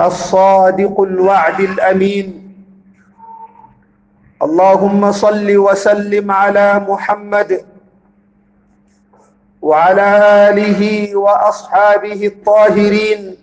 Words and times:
الصادق 0.00 1.00
الوعد 1.00 1.60
الأمين. 1.60 2.28
اللهم 4.42 5.12
صل 5.12 5.56
وسلم 5.56 6.30
على 6.30 6.84
محمد 6.88 7.64
وعلى 9.62 10.08
آله 10.50 11.16
وأصحابه 11.16 12.26
الطاهرين. 12.26 13.36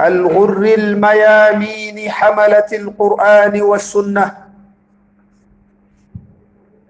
الغر 0.00 0.62
الميامين 0.78 2.10
حمله 2.10 2.70
القرآن 2.72 3.62
والسنة. 3.62 4.26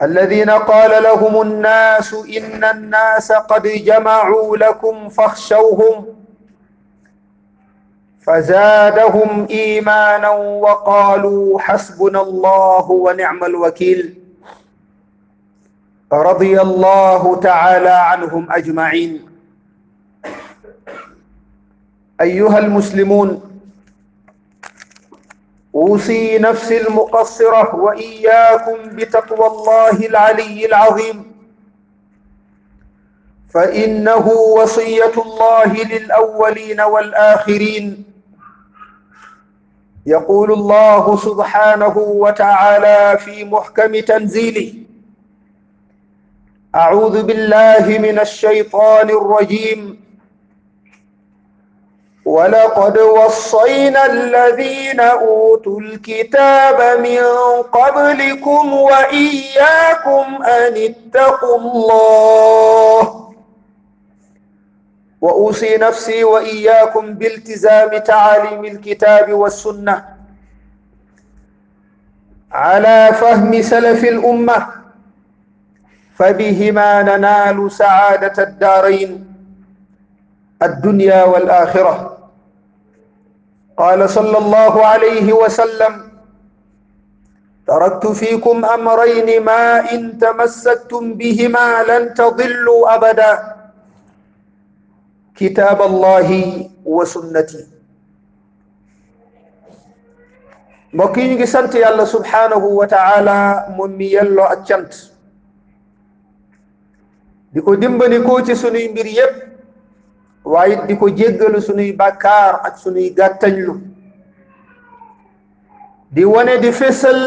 الذين 0.02 0.50
قال 0.50 1.02
لهم 1.02 1.42
الناس 1.42 2.14
إن 2.14 2.64
الناس 2.64 3.32
قد 3.32 3.62
جمعوا 3.62 4.56
لكم 4.56 5.08
فاخشوهم. 5.08 6.19
فزادهم 8.20 9.46
إيمانا 9.50 10.28
وقالوا 10.28 11.60
حسبنا 11.60 12.20
الله 12.20 12.90
ونعم 12.90 13.44
الوكيل. 13.44 14.14
رضي 16.12 16.60
الله 16.60 17.40
تعالى 17.40 17.90
عنهم 17.90 18.52
أجمعين. 18.52 19.26
أيها 22.20 22.58
المسلمون 22.58 23.42
أوصي 25.74 26.38
نفسي 26.38 26.80
المقصرة 26.88 27.74
وإياكم 27.74 28.96
بتقوى 28.96 29.46
الله 29.46 29.96
العلي 30.06 30.66
العظيم. 30.66 31.32
فإنه 33.54 34.26
وصية 34.28 35.14
الله 35.26 35.72
للأولين 35.72 36.80
والآخرين. 36.80 38.09
يقول 40.06 40.52
الله 40.52 41.16
سبحانه 41.16 41.98
وتعالى 41.98 43.18
في 43.18 43.44
محكم 43.44 44.00
تنزيله 44.00 44.74
أعوذ 46.74 47.22
بالله 47.22 47.98
من 47.98 48.18
الشيطان 48.18 49.10
الرجيم. 49.10 50.00
ولقد 52.24 52.98
وصينا 52.98 54.06
الذين 54.06 55.00
أوتوا 55.00 55.80
الكتاب 55.80 57.00
من 57.00 57.22
قبلكم 57.62 58.72
وإياكم 58.72 60.42
أن 60.44 60.76
اتقوا 60.76 61.58
الله. 61.58 63.29
وأوصي 65.20 65.76
نفسي 65.76 66.24
وإياكم 66.24 67.14
بالتزام 67.14 67.98
تعاليم 67.98 68.64
الكتاب 68.64 69.32
والسنة 69.32 70.04
على 72.52 73.10
فهم 73.20 73.62
سلف 73.62 74.04
الأمة 74.04 74.66
فبهما 76.16 77.02
ننال 77.02 77.72
سعادة 77.72 78.42
الدارين 78.42 79.34
الدنيا 80.62 81.24
والآخرة. 81.24 82.18
قال 83.76 84.10
صلى 84.10 84.38
الله 84.38 84.86
عليه 84.86 85.32
وسلم 85.32 86.10
تركت 87.66 88.06
فيكم 88.06 88.64
أمرين 88.64 89.42
ما 89.44 89.92
إن 89.92 90.18
تمسكتم 90.18 91.14
بهما 91.14 91.82
لن 91.82 92.14
تضلوا 92.14 92.94
أبدا. 92.94 93.59
kitaab 95.34 95.80
allahi 95.82 96.70
wa 96.84 97.06
sunnati. 97.06 97.64
Mbokk 100.92 101.16
yi 101.16 101.28
ñu 101.28 101.34
ngi 101.36 101.46
sant 101.46 101.72
yàlla 101.74 102.06
subhaanahu 102.06 102.76
wa 102.76 102.86
taala 102.86 103.66
moom 103.76 103.92
mi 103.96 104.06
yelloo 104.12 104.44
ak 104.54 104.66
cant. 104.66 104.90
Di 107.52 107.60
ko 107.62 107.76
dimbali 107.76 108.18
ko 108.26 108.42
ci 108.42 108.54
sunuy 108.56 108.88
mbir 108.88 109.06
yépp 109.06 109.36
waaye 110.44 110.86
di 110.86 110.96
ko 110.96 111.08
jéggalu 111.10 111.60
sunuy 111.62 111.92
bàkkaar 111.92 112.60
ak 112.66 112.78
sunuy 112.78 113.10
gàttañlu. 113.14 113.74
Di 116.10 116.24
wane 116.24 116.58
di 116.58 116.72
fésal 116.72 117.18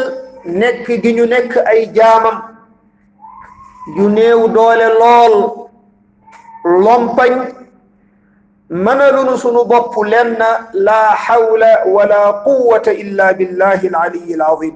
nekk 0.44 0.86
gi 1.02 1.12
ñu 1.16 1.26
nekk 1.26 1.56
ay 1.66 1.88
jaamam 1.94 2.38
yu 3.96 4.08
néew 4.08 4.48
doole 4.48 4.88
lool 5.00 5.34
lompañ 6.64 7.32
mënalunu 8.70 9.36
sunu 9.38 9.64
bopp 9.64 9.92
lenn 10.06 10.38
laa 10.72 11.14
hawla 11.26 11.84
wala 11.86 12.32
quwwata 12.44 12.92
illa 12.92 13.32
billahi 13.34 13.88
alaliyi 13.88 14.34
alazim 14.34 14.74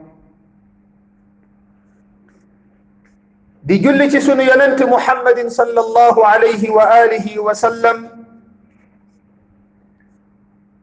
di 3.64 3.78
julli 3.80 4.10
ci 4.10 4.20
sunu 4.20 4.42
yonente 4.42 4.84
muhammadin 4.84 5.48
sallallahu 5.50 6.20
alayhi 6.24 6.68
wa 6.70 6.84
alihi 6.90 7.38
wa 7.38 7.54
sallam 7.54 8.08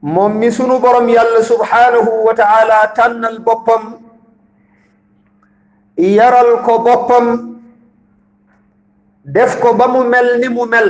moom 0.02 0.34
mi 0.38 0.52
sunu 0.52 0.80
borom 0.80 1.08
yàlla 1.10 1.44
subhanahu 1.44 2.26
wa 2.26 2.34
taala 2.34 2.94
tànnal 2.98 3.40
boppam 3.40 4.02
yaral 5.98 6.62
ko 6.66 6.80
boppam 6.80 7.58
def 9.26 9.60
ko 9.62 9.74
ba 9.74 9.88
mu 9.88 10.04
mel 10.10 10.38
ni 10.40 10.48
mu 10.50 10.66
mel 10.66 10.90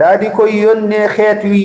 daa 0.00 0.16
di 0.20 0.28
koy 0.36 0.52
yónnee 0.64 1.06
xeet 1.16 1.40
wi 1.52 1.62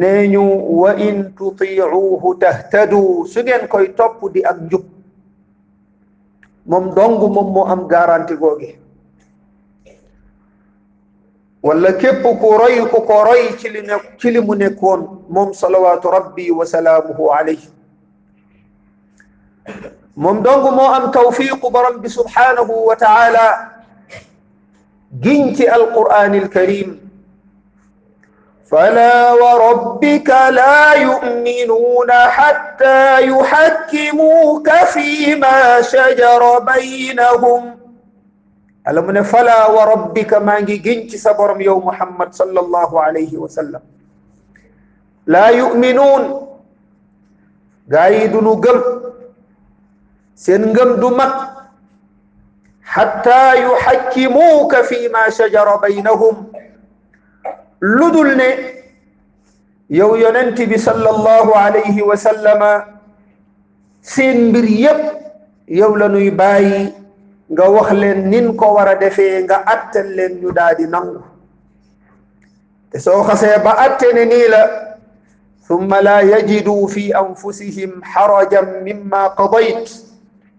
nee 0.00 0.28
ñu 0.32 0.42
wa 0.82 0.90
in 1.06 1.18
tutiicuuhu 1.36 2.28
tahtadu 2.42 3.26
su 3.32 3.40
ngeen 3.42 3.64
koy 3.72 3.86
topp 3.98 4.18
di 4.34 4.40
ak 4.50 4.58
njub 4.66 4.84
moom 6.70 6.94
dong 6.96 7.18
moom 7.34 7.48
moo 7.54 7.66
am 7.72 7.82
garanti 7.92 8.34
googe 8.42 8.70
wala 11.62 11.92
képp 11.98 12.22
ku 12.40 12.48
roy 12.60 12.78
ku 12.92 12.98
ko 13.10 13.16
roy 13.26 13.42
ci 13.58 13.68
li 13.74 13.82
ne 13.82 13.94
ci 14.18 14.30
li 14.30 14.40
mu 14.46 14.54
nekkoon 14.54 15.00
moom 15.34 15.50
salawaatu 15.54 16.10
rabbi 16.16 16.50
wa 16.50 16.64
salaamuhu 16.66 17.30
alayhi 17.38 17.68
moom 20.16 20.42
dong 20.42 20.62
moo 20.78 20.90
am 20.94 21.10
tawfiiqu 21.10 21.70
borom 21.74 22.00
bi 22.02 22.08
subhaanahu 22.08 22.86
wa 22.88 22.96
taala 22.96 23.44
ci 25.56 25.68
alqur'aan 25.68 26.32
alkarim 26.32 27.02
فلا 28.72 29.36
وربك 29.36 30.30
لا 30.48 30.96
يؤمنون 30.96 32.10
حتى 32.10 33.28
يحكموك 33.28 34.68
فيما 34.94 35.82
شجر 35.92 36.42
بينهم. 36.58 37.62
ألم 38.88 39.22
فلا 39.22 39.66
وربك 39.66 40.34
ما 40.34 40.60
جنت 40.60 41.16
سبرم 41.16 41.60
يوم 41.60 41.84
محمد 41.86 42.32
صلى 42.32 42.60
الله 42.60 42.90
عليه 43.02 43.36
وسلم. 43.36 43.82
لا 45.26 45.46
يؤمنون. 45.52 46.22
قايد 47.92 48.32
نقم 48.36 48.78
سنقم 50.32 50.90
حتى 52.92 53.62
يحكموك 53.64 54.76
فيما 54.76 55.30
شجر 55.30 55.76
بينهم. 55.76 56.52
لدلني 57.82 58.52
يو 59.90 60.14
يننتي 60.14 60.66
بصلى 60.66 61.10
الله 61.10 61.56
عليه 61.56 62.02
وسلم 62.02 62.82
سين 64.02 64.52
بريب 64.52 65.00
يو 65.68 65.96
لنوي 65.96 66.30
باي 66.30 66.92
غا 67.58 67.66
وخلن 67.66 68.30
نين 68.30 68.56
كو 68.56 68.74
ورا 68.76 68.92
دفي 68.92 69.46
غا 69.46 69.56
اتل 69.72 70.16
لن 70.16 70.44
ني 70.44 70.52
دادي 70.52 70.84
نانغ 70.84 71.20
سو 72.96 73.22
خسي 73.22 73.56
لا 74.52 74.62
ثم 75.68 75.94
لا 75.94 76.20
يجدوا 76.20 76.86
في 76.86 77.16
انفسهم 77.18 78.04
حرجا 78.04 78.60
مما 78.60 79.26
قضيت 79.26 79.90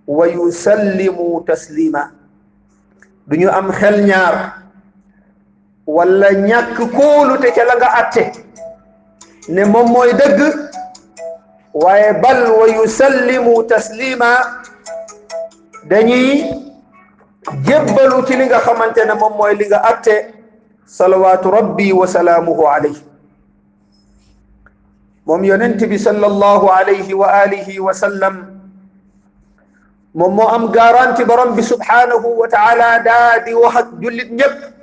ويسلموا 0.08 1.42
تسليما. 1.48 2.23
Du 3.28 3.38
ñu 3.38 3.50
am 3.50 3.72
xel 3.72 4.06
ñaar 4.06 4.54
walla 5.88 6.30
ñàkk 6.34 6.78
kóolute 6.96 7.52
ca 7.56 7.64
la 7.66 7.76
nga 7.76 7.90
atte 8.02 8.24
ne 9.50 9.66
moom 9.66 9.92
mooy 9.92 10.12
dëgg 10.14 10.40
waaye 11.74 12.14
bal 12.22 12.52
wa 12.52 12.68
yusallimu 12.68 13.64
taslima 13.68 14.32
dañuy 15.90 16.44
jébbalu 17.66 18.26
ci 18.28 18.36
li 18.38 18.46
nga 18.46 18.60
xamante 18.60 19.06
ne 19.06 19.14
moom 19.14 19.34
mooy 19.38 19.56
li 19.56 19.66
nga 19.68 19.80
atte 19.84 20.34
salawaatu 20.86 21.52
rabbi 21.52 21.92
wa 21.94 22.08
salaamuhu 22.08 22.68
alayhi 22.68 23.04
moom 25.26 25.44
yonent 25.44 25.80
bi 25.90 25.98
sallallahu 26.00 26.70
alayhi 26.72 27.14
wa 27.14 27.28
alihi 27.44 27.80
wa 27.80 27.94
sallam 27.94 28.53
moom 30.14 30.36
moo 30.36 30.48
am 30.48 30.72
garanti 30.72 31.26
borom 31.26 31.56
bi 31.56 31.62
subhanahu 31.64 32.38
wa 32.42 32.48
taala 32.48 33.00
daa 33.04 33.40
di 33.46 33.54
wax 33.54 33.76
ak 33.76 34.74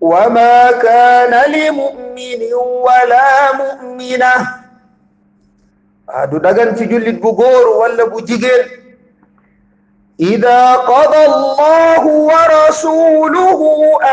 وما 0.00 0.70
كان 0.72 1.52
لمؤمن 1.52 2.54
ولا 2.54 3.52
مؤمنة. 3.52 4.34
هذا 6.14 6.38
دغان 6.38 6.74
في 6.74 6.84
جلد 6.84 7.20
بغور 7.20 7.68
ولا 7.68 8.04
بجيجل 8.04 8.66
إذا 10.20 10.72
قضى 10.74 11.24
الله 11.26 12.06
ورسوله 12.06 13.60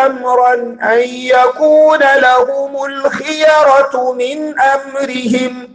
أمرا 0.06 0.54
أن 0.94 1.00
يكون 1.10 2.00
لهم 2.00 2.86
الخيرة 2.86 4.14
من 4.14 4.60
أمرهم. 4.60 5.70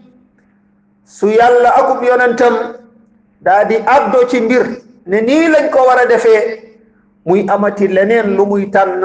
سيال 1.06 1.66
أكم 1.66 2.04
daa 3.40 3.64
di 3.64 3.76
addo 3.76 4.26
ci 4.28 4.40
mbir 4.40 4.64
ne 5.06 5.20
nii 5.20 5.48
lañ 5.48 5.70
ko 5.70 5.78
war 5.86 5.98
a 5.98 6.06
defee 6.06 6.42
muy 7.24 7.46
amati 7.48 7.88
leneen 7.88 8.36
lu 8.36 8.46
muy 8.46 8.70
tànn. 8.70 9.04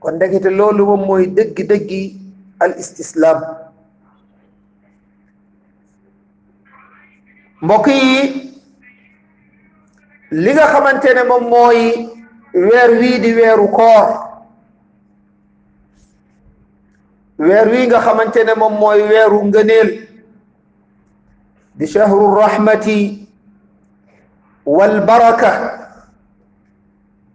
Kon 0.00 0.14
ndekete 0.14 0.50
loolu 0.50 0.86
moom 0.86 1.02
mooy 1.06 1.26
dëggi-dëggi 1.26 2.02
al 2.60 2.72
istislam 2.78 3.38
mbokk 7.62 7.86
yi 7.86 8.18
li 10.30 10.50
nga 10.54 10.66
xamante 10.72 11.10
ne 11.14 11.22
moom 11.26 11.44
mooy 11.50 11.80
weer 12.54 12.90
wii 13.00 13.18
di 13.20 13.32
weeru 13.34 13.68
koor. 13.68 14.06
Weer 17.38 17.66
wii 17.68 17.86
nga 17.86 18.00
xamante 18.00 18.44
ne 18.44 18.54
moom 18.54 18.74
mooy 18.78 19.02
weeru 19.02 19.42
ngëneel 19.44 19.88
di 21.74 21.86
shahru 21.86 22.34
rahmati 22.34 23.27
wal 24.68 25.00
baraka. 25.08 25.52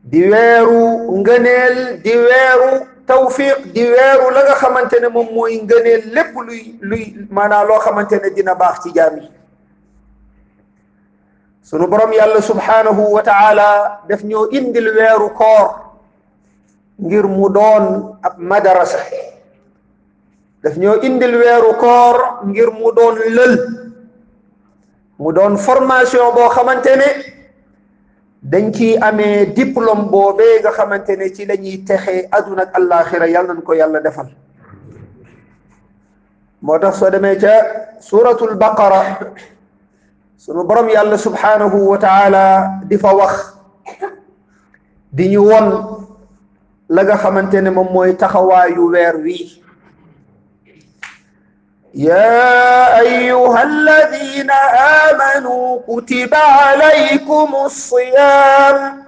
Di 0.05 0.21
weeru 0.29 1.09
ngëneel 1.23 2.03
di 2.05 2.13
weeru 2.13 2.85
tawfiq 3.09 3.73
di 3.73 3.81
weeru 3.89 4.29
la 4.35 4.53
xamante 4.61 4.99
ne 5.01 5.07
moom 5.09 5.31
mooy 5.33 5.57
ngëneel 5.63 6.11
lépp 6.13 6.35
luy 6.45 6.77
luy 6.83 7.03
loo 7.31 7.79
xamante 7.81 8.19
ne 8.21 8.29
dina 8.35 8.53
baax 8.53 8.83
ci 8.83 8.89
jaam 8.93 9.17
yi. 9.17 9.29
Sunu 11.63 11.87
borom 11.87 12.11
yàlla 12.13 12.41
subhanahu 12.43 13.15
wa 13.15 13.23
taala 13.23 14.01
def 14.07 14.21
ñoo 14.23 14.51
indil 14.51 14.91
weeru 14.93 15.29
koor 15.33 15.67
ngir 16.99 17.25
mu 17.25 17.49
doon 17.49 18.17
ab 18.21 18.37
madarasa. 18.37 18.99
Daf 20.61 20.75
ñoo 20.77 20.99
indil 21.01 21.35
weeru 21.39 21.73
koor 21.79 22.43
ngir 22.45 22.69
mu 22.71 22.91
doon 22.91 23.15
lël. 23.35 23.82
Mu 25.19 25.31
doon 25.33 25.57
formation 25.57 26.33
boo 26.35 26.49
xamante 26.49 26.95
ne 26.95 27.09
dañ 28.43 28.71
ciy 28.73 28.97
amee 28.99 29.45
diplôme 29.55 30.09
boobee 30.11 30.59
nga 30.61 30.71
xamante 30.71 31.15
ne 31.17 31.29
ci 31.33 31.45
la 31.45 31.55
ñuy 31.55 31.83
texee 31.85 32.27
aduna 32.31 32.61
ak 32.63 32.75
àllaaxira 32.77 33.27
yàlla 33.27 33.53
nañ 33.53 33.61
ko 33.63 33.73
yàlla 33.73 33.99
defal 34.01 34.27
moo 36.61 36.79
tax 36.79 36.97
soo 36.99 37.09
demee 37.09 37.37
ca 37.37 37.53
suratul 37.99 38.55
baqara 38.55 39.19
sunu 40.37 40.63
borom 40.63 40.89
yàlla 40.89 41.17
subhanahu 41.17 41.87
wa 41.91 41.97
taala 41.97 42.43
di 42.83 42.97
fa 42.97 43.15
wax 43.15 43.55
di 45.11 45.29
ñu 45.29 45.39
won 45.47 45.67
la 46.89 47.03
nga 47.03 47.17
xamante 47.17 47.61
ne 47.61 47.69
moom 47.69 47.87
mooy 47.93 48.15
taxawaayu 48.17 48.91
weer 48.91 49.15
wii 49.23 49.62
يا 51.93 52.99
أيها 52.99 53.63
الذين 53.63 54.51
آمنوا 55.11 55.79
كتب 55.87 56.33
عليكم 56.35 57.55
الصيام 57.65 59.03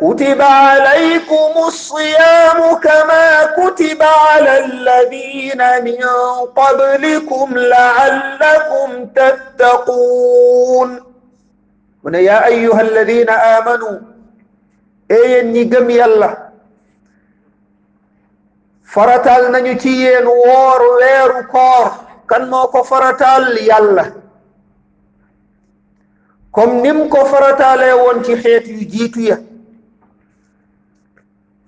كتب 0.00 0.42
عليكم 0.42 1.52
الصيام 1.66 2.74
كما 2.82 3.44
كتب 3.44 4.02
على 4.02 4.64
الذين 4.64 5.84
من 5.84 6.04
قبلكم 6.56 7.54
لعلكم 7.56 9.06
تتقون. 9.16 11.02
هنا 12.04 12.18
يا 12.18 12.46
أيها 12.46 12.80
الذين 12.80 13.30
آمنوا 13.30 13.98
أي 15.10 15.40
النجم 15.40 15.90
يالله 15.90 16.45
faratal 18.96 19.50
nañu 19.52 19.74
ci 19.82 19.90
yéen 20.02 20.24
woor 20.26 20.80
weeru 20.98 21.40
koor 21.52 21.86
kan 22.28 22.48
moo 22.50 22.66
ko 22.72 22.80
faratal 22.90 23.44
yàlla 23.68 24.04
comme 26.56 26.80
nim 26.82 27.08
ko 27.12 27.24
faratalee 27.32 27.92
woon 28.02 28.24
ci 28.24 28.34
xeet 28.42 28.64
yu 28.66 28.80
jiitu 28.92 29.20
ya 29.20 29.36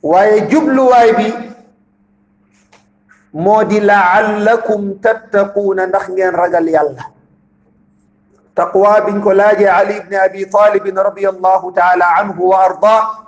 waaye 0.02 0.40
jubluwaay 0.50 1.10
bi 1.18 1.26
moo 3.44 3.64
di 3.64 3.80
laallakum 3.80 4.82
tattaquuna 5.04 5.86
ndax 5.86 6.08
ngeen 6.08 6.34
ragal 6.34 6.66
yàlla 6.76 7.04
taqwa 8.56 9.00
biñ 9.06 9.20
ko 9.22 9.32
laajee 9.40 9.68
ali 9.68 9.96
ibni 10.00 10.16
abi 10.16 10.46
talibin 10.56 10.96
radiallahu 11.08 11.72
taala 11.76 12.06
anhu 12.20 12.48
wa 12.50 12.64
ardaa 12.64 13.27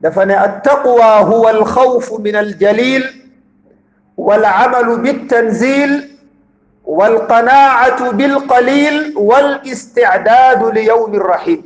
دفن 0.00 0.30
التقوى 0.30 1.02
هو 1.02 1.48
الخوف 1.48 2.20
من 2.20 2.36
الجليل 2.36 3.04
والعمل 4.16 5.00
بالتنزيل 5.00 6.16
والقناعة 6.84 8.10
بالقليل 8.10 9.14
والاستعداد 9.16 10.64
ليوم 10.64 11.14
الرحيل. 11.14 11.62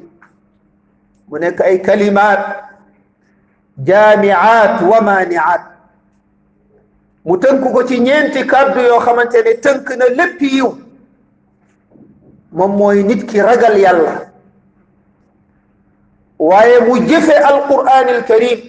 هناك 1.32 1.62
أي 1.62 1.78
كلمات؟ 1.78 2.46
جامعات 3.78 4.82
ومانعات. 4.82 5.60
متنكو 7.24 7.84
كي 7.84 7.98
نينتي 7.98 8.44
كادو 8.44 8.80
يو 8.80 9.00
خمانتني 9.00 9.52
تنكنا 9.52 10.04
لبيو. 10.04 10.78
مموي 12.52 13.02
نتكي 13.02 13.40
رجل 13.40 13.76
يالله 13.76 14.29
waaye 16.40 16.80
mu 16.88 16.96
jëfe 17.06 17.36
alquran 17.36 18.08
alkarim 18.08 18.60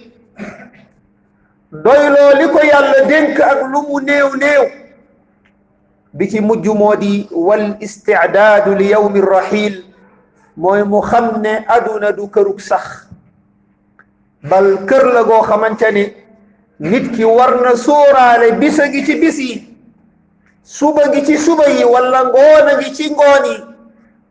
doyloo 1.72 2.32
li 2.38 2.46
ko 2.52 2.60
yàlla 2.70 3.00
dénk 3.08 3.40
ak 3.40 3.60
lu 3.72 3.80
mu 3.88 4.00
néew 4.04 4.36
néew 4.36 4.64
bi 6.12 6.28
ci 6.28 6.40
mujj 6.40 6.68
moo 6.68 6.94
di 6.96 7.26
wal 7.32 7.76
istidaadu 7.80 8.74
li 8.76 8.90
yawmi 8.92 9.20
rahil 9.20 9.84
mooy 10.56 10.82
mu 10.84 11.00
xam 11.00 11.40
ne 11.40 11.64
aduna 11.68 12.12
du 12.12 12.28
kërug 12.28 12.60
sax 12.60 13.08
bal 14.50 14.84
kër 14.86 15.04
la 15.14 15.22
goo 15.24 15.40
xamante 15.42 15.88
ne 15.92 16.04
nit 16.78 17.08
ki 17.16 17.24
war 17.24 17.56
na 17.62 17.72
sóoraale 17.76 18.52
bisa 18.60 18.90
gi 18.92 19.04
ci 19.06 19.14
bis 19.20 19.38
yi 19.38 19.76
suba 20.62 21.08
gi 21.12 21.24
ci 21.24 21.38
suba 21.38 21.66
yi 21.70 21.84
wala 21.84 22.24
ngoona 22.28 22.80
gi 22.82 22.94
ci 22.94 23.10
ngoon 23.10 23.44
yi 23.44 23.56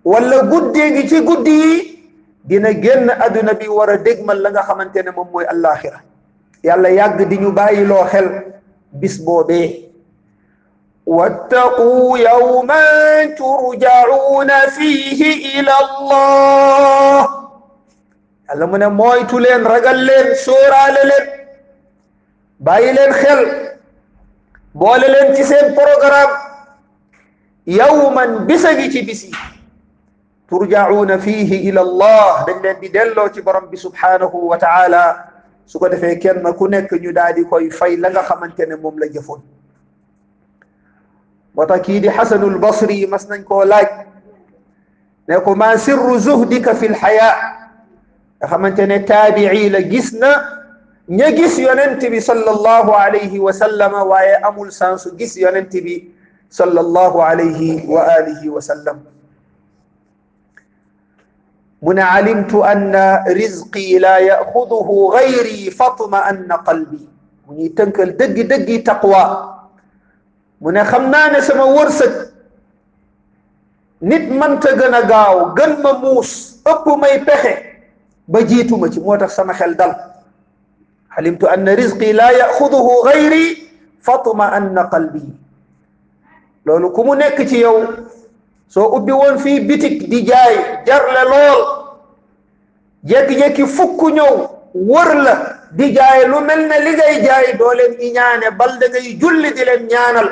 wala 0.03 0.43
guddee 0.45 0.93
gi 0.95 1.07
ci 1.07 1.21
guddi 1.25 1.51
yi 1.51 1.90
dina 2.51 2.71
génn 2.83 3.07
àdduna 3.25 3.53
bi 3.59 3.67
war 3.77 3.89
a 3.89 3.97
dégmal 3.97 4.39
la 4.43 4.49
nga 4.51 4.61
xamante 4.67 4.99
ne 5.05 5.11
moom 5.15 5.27
mooy 5.33 5.45
allaaxira 5.53 5.99
yàlla 6.67 6.89
yàgg 6.99 7.19
di 7.29 7.37
ñu 7.43 7.51
bàyyiloo 7.59 8.03
xel 8.11 8.27
bis 8.99 9.15
boobee. 9.25 9.69
wattaquu 11.17 12.17
yawman 12.27 13.35
turjacuuna 13.39 14.57
fiihi 14.75 15.29
ila 15.59 15.73
allah. 15.83 17.21
yàlla 18.49 18.65
mu 18.71 18.77
ne 18.83 18.87
mooytu 18.99 19.39
leen 19.45 19.63
ragal 19.73 19.99
leen 20.09 20.27
sóoraale 20.45 21.01
leen. 21.11 21.27
bàyyi 22.59 22.93
leen 22.97 23.13
xel. 23.21 23.41
boole 24.73 25.07
leen 25.13 25.35
ci 25.35 25.43
seen 25.43 25.67
programme. 25.79 26.35
yawman 27.79 28.45
bisa 28.47 28.75
gi 28.77 28.91
ci 28.93 28.99
yi. 29.09 29.31
ترجعون 30.51 31.17
فيه 31.17 31.69
إلى 31.69 31.81
الله. 31.81 32.45
دلن 32.45 32.79
دي 32.79 32.87
دلو 32.87 33.27
تي 33.27 33.41
سبحانه 33.75 34.35
وتعالى. 34.35 35.23
سوكو 35.65 35.87
دفعي 35.87 36.15
كن 36.15 36.43
ما 36.43 36.51
كنك 36.51 36.93
نيو 36.93 37.11
دادي 37.11 37.43
كوي 37.43 37.69
فاي 37.69 37.95
لغا 37.95 38.21
خمان 38.21 38.51
كن 38.51 38.75
موم 38.81 38.99
لجفون 38.99 39.41
وتكيد 41.55 42.09
حسن 42.09 42.43
البصري 42.43 43.05
مسنا 43.05 43.37
كو 43.37 43.63
لاج. 43.63 43.87
نيكو 45.29 45.55
ما 45.55 45.75
سر 45.75 46.17
زهدك 46.17 46.71
في 46.71 46.85
الحياة 46.85 47.35
خمان 48.43 48.75
كن 48.75 49.05
تابعي 49.05 49.69
لجسنا. 49.69 50.61
نجس 51.09 51.59
يننتبي 51.59 52.19
صلى 52.19 52.51
الله 52.51 52.95
عليه 52.95 53.39
وسلم 53.39 53.93
ويأمل 53.93 54.71
سانس 54.71 55.07
جس 55.07 55.37
يننتبي 55.37 56.11
صلى 56.49 56.79
الله 56.79 57.23
عليه 57.23 57.89
وآله 57.89 58.49
وسلم. 58.49 58.99
من 61.81 61.99
علمت 61.99 62.53
أن 62.55 62.93
رزقي 63.27 63.99
لا 63.99 64.17
يأخذه 64.17 64.89
غيري 65.13 65.71
فطم 65.71 66.15
أن 66.15 66.51
قلبي. 66.51 67.07
من 67.49 67.75
تنكل 67.75 68.11
دق 68.21 68.37
دق 68.41 68.83
تقوى. 68.83 69.25
من 70.61 70.83
خمنان 70.83 71.41
سما 71.41 71.63
ورسك 71.63 72.33
نت 74.01 74.25
من 74.31 74.59
تغنى 74.59 74.99
غاو. 75.09 75.57
غن 75.57 75.71
مموس. 75.81 76.61
أبو 76.67 76.95
مي 76.95 77.17
بحي 77.17 77.55
بجيت 78.27 78.71
مجي. 78.73 79.01
سما 79.27 79.53
دل. 79.73 79.93
علمت 81.11 81.43
أن 81.43 81.69
رزقي 81.69 82.13
لا 82.13 82.29
يأخذه 82.29 82.87
غيري 83.05 83.45
فطم 84.01 84.41
أن 84.41 84.79
قلبي. 84.79 85.29
لو 86.65 86.93
كمو 86.93 87.13
نكتي 87.13 87.61
يوم 87.61 87.87
soo 88.71 88.87
ubbi 88.95 89.11
woon 89.11 89.35
fii 89.43 89.59
bitik 89.67 90.07
di 90.07 90.23
jaay 90.23 90.55
jarle 90.87 91.21
lool. 91.31 91.59
Jékki-jékki 93.03 93.65
fukk 93.67 93.99
ñëw 94.15 94.33
wër 94.91 95.09
la 95.25 95.33
di 95.75 95.91
jaay 95.95 96.27
lu 96.31 96.39
mel 96.47 96.61
ne 96.69 96.77
li 96.85 96.91
ngay 96.95 97.15
jaay 97.25 97.57
doo 97.59 97.73
leen 97.73 97.93
ñi 97.99 98.11
ñaane 98.15 98.47
bal 98.59 98.71
da 98.79 98.87
julli 99.21 99.51
di 99.53 99.63
leen 99.65 99.87
ñaanal. 99.91 100.27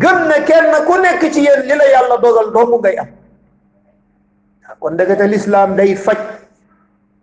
Gëm 0.00 0.18
na 0.28 0.36
kenn 0.48 0.72
ku 0.86 0.94
nekk 1.02 1.22
ci 1.32 1.40
yéen 1.46 1.62
li 1.68 1.74
la 1.76 1.84
yàlla 1.92 2.16
dogal 2.22 2.48
doomu 2.54 2.78
ngay 2.80 2.96
am. 3.02 3.08
Kon 4.80 4.94
ndekete 4.94 5.26
lislaam 5.28 5.76
day 5.76 5.94
faj 5.96 6.18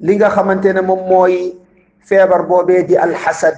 li 0.05 0.15
nga 0.15 0.29
xamante 0.29 0.69
ne 0.73 0.81
moom 0.81 1.01
mooy 1.09 1.55
feebar 2.05 2.43
boobee 2.47 2.83
di 2.83 2.95
alxasad. 2.97 3.57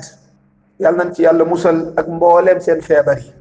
Yàlla 0.79 1.03
nañ 1.03 1.11
ci 1.15 1.21
yàlla 1.23 1.43
musal 1.45 1.91
ak 1.97 2.07
mbooleem 2.07 2.59
seen 2.61 2.81
feebar 2.81 3.17
yi. 3.19 3.38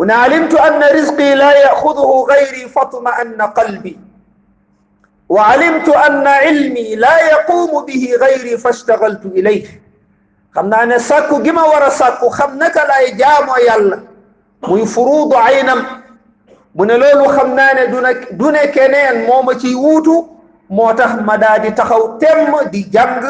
هنا 0.00 0.14
علمت 0.14 0.54
أن 0.54 0.82
رزقي 0.82 1.34
لا 1.34 1.52
يأخذه 1.52 2.26
غيري 2.30 2.68
فاطمأن 2.68 3.42
قلبي. 3.42 3.98
وعلمت 5.28 5.88
أن 5.88 6.26
علمي 6.26 6.94
لا 6.96 7.18
يقوم 7.20 7.84
به 7.84 8.16
غيري 8.20 8.58
فاشتغلت 8.58 9.26
إليه. 9.26 9.82
خمنا 10.54 10.82
أن 10.82 10.98
ساكو 10.98 11.42
جما 11.42 11.62
ورا 11.62 11.88
ساكو 11.88 12.28
خمنك 12.28 12.76
لا 12.76 12.98
يجام 12.98 13.48
ويلا 13.48 14.00
ويفروض 14.68 15.34
عينا 15.34 15.76
من 16.74 16.86
لولو 16.86 17.28
خمنا 17.28 17.84
دونك 17.84 18.28
دونك 18.32 18.78
نين 18.78 19.26
مومتي 19.26 19.74
ووتو. 19.74 20.26
موتاه 20.70 21.16
مدادي 21.16 21.70
تخو 21.70 22.18
تم 22.18 22.60
دي 22.70 22.82
جنگ 22.82 23.24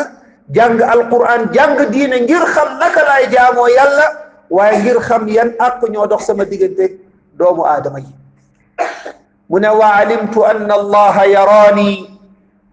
جنگ 0.53 0.83
القرآن 0.83 1.51
جنگ 1.51 1.83
دين 1.83 2.15
نجير 2.15 2.47
خمنك 2.47 2.97
لا 2.99 3.19
يجام 3.19 3.59
ويلا 3.59 4.20
waaye 4.51 4.79
ngir 4.83 4.99
xam 5.01 5.29
yan 5.29 5.51
àq 5.59 5.83
ñoo 5.91 6.07
dox 6.07 6.27
sama 6.27 6.45
diggante 6.45 6.99
doomu 7.39 7.65
aadama 7.67 7.99
yi 8.01 8.13
mu 9.49 9.59
ne 9.59 9.69
wa 9.69 9.95
alimtu 9.97 10.45
anna 10.47 10.75
allaha 10.75 11.27
yaraani 11.27 12.11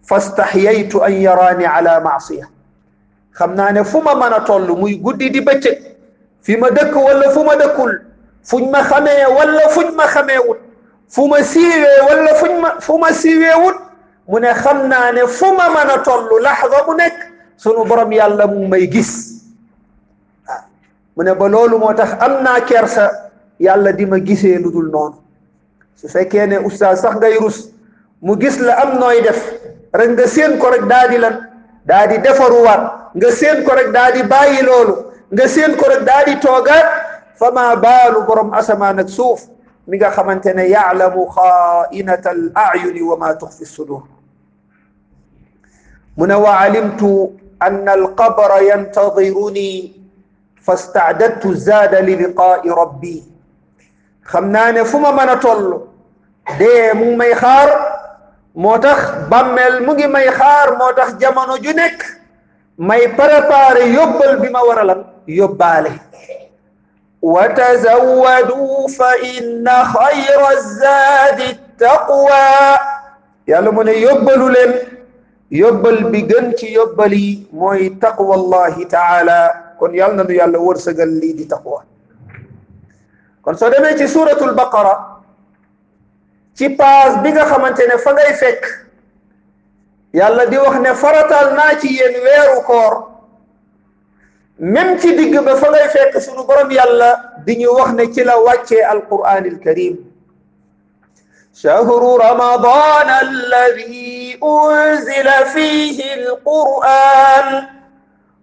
fastaxyaytu 0.04 1.02
an 1.04 1.14
yaraani 1.14 1.66
ala 1.66 2.00
maasiya 2.02 2.46
xam 3.38 3.56
naa 3.56 3.72
ne 3.72 3.84
fu 3.84 4.02
ma 4.02 4.16
mën 4.16 4.34
a 4.34 4.40
toll 4.46 4.68
muy 4.78 4.96
guddi 4.98 5.30
di 5.30 5.42
bëccëg 5.42 5.78
fi 6.42 6.58
ma 6.58 6.70
dëkk 6.70 6.96
wala 6.96 7.30
fu 7.30 7.44
ma 7.44 7.56
dëkkul 7.56 7.94
fuñ 8.50 8.70
ma 8.72 8.84
xamee 8.84 9.26
wala 9.38 9.70
fuñ 9.76 9.92
ma 9.96 10.08
xamee 10.08 10.40
wut 10.48 10.60
fu 11.10 11.28
ma 11.28 11.44
siiwee 11.44 12.00
wala 12.10 12.34
fuñ 12.42 12.54
ma 12.62 12.70
fu 12.80 12.98
ma 12.98 13.12
siiwee 13.14 13.56
wut 13.64 13.78
mu 14.28 14.40
ne 14.40 14.54
xam 14.54 14.88
naa 14.88 15.12
ne 15.12 15.28
fu 15.28 15.46
ma 15.54 15.70
mën 15.70 15.90
a 15.94 15.98
toll 16.04 16.30
laxda 16.42 16.84
bu 16.86 16.94
nekk 16.96 17.16
sunu 17.58 17.86
borom 17.86 18.12
yàlla 18.12 18.48
mu 18.48 18.68
may 18.68 18.88
gis 18.88 19.12
ah 19.14 19.37
mu 21.18 21.24
ne 21.26 21.34
ba 21.34 21.48
loolu 21.50 21.80
moo 21.82 21.94
tax 21.98 22.14
am 22.22 22.44
naa 22.46 22.62
kersa 22.62 23.10
yàlla 23.60 23.92
di 23.92 24.06
ma 24.06 24.20
gisee 24.22 24.60
lu 24.62 24.70
dul 24.72 24.90
noonu 24.94 25.18
su 25.98 26.08
fekkee 26.08 26.46
ne 26.46 26.58
oustaz 26.62 27.02
sax 27.02 27.16
ngay 27.18 27.38
rus 27.42 27.74
mu 28.22 28.38
gis 28.38 28.60
la 28.62 28.74
am 28.86 29.00
nooy 29.02 29.22
def 29.26 29.42
rek 29.94 30.10
nga 30.14 30.28
séen 30.28 30.58
ko 30.62 30.70
rek 30.70 30.86
daa 30.86 31.08
di 31.10 31.18
lan 31.18 31.36
daa 31.90 32.06
di 32.08 32.18
defaruwaat 32.22 32.82
nga 33.18 33.30
séen 33.34 33.64
ko 33.66 33.74
rek 33.74 33.90
daa 33.92 34.12
di 34.14 34.22
bàyyi 34.24 34.62
loolu 34.62 34.96
nga 35.34 35.48
séen 35.50 35.74
ko 35.76 35.90
rek 35.90 36.06
daa 36.06 36.22
di 36.30 36.38
toogaat 36.38 36.86
fa 37.40 37.50
ma 37.52 37.74
baalu 37.76 38.22
borom 38.30 38.54
asamaan 38.54 39.00
ak 39.02 39.10
suuf 39.10 39.50
mi 39.88 39.98
nga 39.98 40.12
xamante 40.14 40.54
ne 40.54 40.70
yaalamu 40.70 41.26
xaainata 41.34 42.30
al 42.30 42.52
ayuni 42.54 43.02
wa 43.02 43.18
ma 43.18 43.34
tuxfi 43.34 43.66
sudur 43.66 44.04
mu 46.18 46.26
ne 46.30 46.36
wa 46.38 46.62
alimtu 46.62 47.34
anna 47.60 47.92
alqabra 47.98 48.62
yantadiruni 48.62 49.97
fastaadadtu 50.68 51.56
zaada 51.56 52.00
li 52.08 52.16
liqaai 52.22 52.70
rabbi 52.82 53.16
xam 54.32 54.52
naa 54.52 54.72
ne 54.76 54.84
fu 54.86 55.00
ma 55.00 55.12
mën 55.18 55.30
a 55.30 55.38
toll 55.46 55.66
dee 56.60 56.94
mu 57.00 57.06
ngi 57.06 57.16
may 57.22 57.34
xaar 57.42 57.70
moo 58.64 58.78
tax 58.86 59.00
bàmmeel 59.30 59.76
mu 59.86 59.92
ngi 59.94 60.08
may 60.16 60.28
xaar 60.40 60.68
moo 60.80 60.92
tax 60.98 61.10
jamono 61.22 61.56
ju 61.64 61.72
nekk 61.80 62.00
may 62.78 63.04
préparé 63.18 63.84
yóbbal 63.98 64.38
bi 64.42 64.50
ma 64.50 64.62
war 64.68 64.80
a 64.80 64.84
lan 64.90 65.02
yóbbaale. 65.28 65.92
wa 67.22 67.44
tazawwadu 67.50 68.88
fa 68.98 69.10
inna 69.36 69.78
xayra 69.94 70.52
zaadi 70.80 71.50
taqwa. 71.80 72.78
yàlla 73.48 73.72
mu 73.72 73.84
ne 73.84 73.94
yóbbalu 74.02 74.48
leen 74.56 74.74
yóbbal 75.52 75.98
bi 76.12 76.22
gën 76.30 76.54
ci 76.58 76.74
yóbbal 76.78 77.14
yi 77.14 77.48
mooy 77.52 77.90
taqwa 78.02 78.36
allahi 78.36 78.86
taala. 78.86 79.67
Kon 79.80 79.94
yàlla 79.94 80.16
na 80.16 80.24
nu 80.24 80.34
yàlla 80.34 80.58
wërsëgal 80.60 81.10
lii 81.22 81.34
di 81.34 81.46
taqwa 81.48 81.84
kon 83.42 83.56
soo 83.58 83.70
demee 83.70 83.98
ci 83.98 84.08
suratul 84.08 84.54
baqara 84.54 85.22
ci 86.58 86.70
paas 86.70 87.22
bi 87.24 87.32
nga 87.32 87.46
xamante 87.46 87.86
ne 87.88 87.98
fa 87.98 88.12
ngay 88.14 88.34
fekk 88.34 88.64
yàlla 90.14 90.46
di 90.46 90.58
wax 90.58 90.76
ne 90.82 90.94
faratal 90.96 91.54
naa 91.54 91.78
ci 91.80 91.88
yéen 91.98 92.16
weeru 92.24 92.62
koor 92.66 92.94
même 94.60 94.98
ci 95.00 95.16
digg 95.16 95.38
ba 95.46 95.56
fa 95.56 95.70
ngay 95.70 95.88
fekk 95.90 96.22
sunu 96.22 96.44
borom 96.48 96.72
yàlla 96.72 97.10
di 97.46 97.56
ñu 97.62 97.70
wax 97.78 97.92
ne 97.94 98.12
ci 98.14 98.24
la 98.24 98.38
wàccee 98.42 98.82
alquran 98.84 99.46
alkarim 99.46 99.98
shahru 101.54 102.18
ramadan 102.18 103.08
alladi 103.22 104.36
unzila 104.42 105.46
fihi 105.54 106.10
alquran 106.26 107.77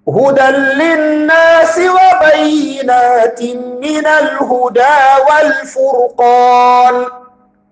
هدى 0.09 0.49
للناس 0.81 1.79
وبينات 1.79 3.43
من 3.83 4.07
الهدى 4.07 4.97
والفرقان. 5.29 7.07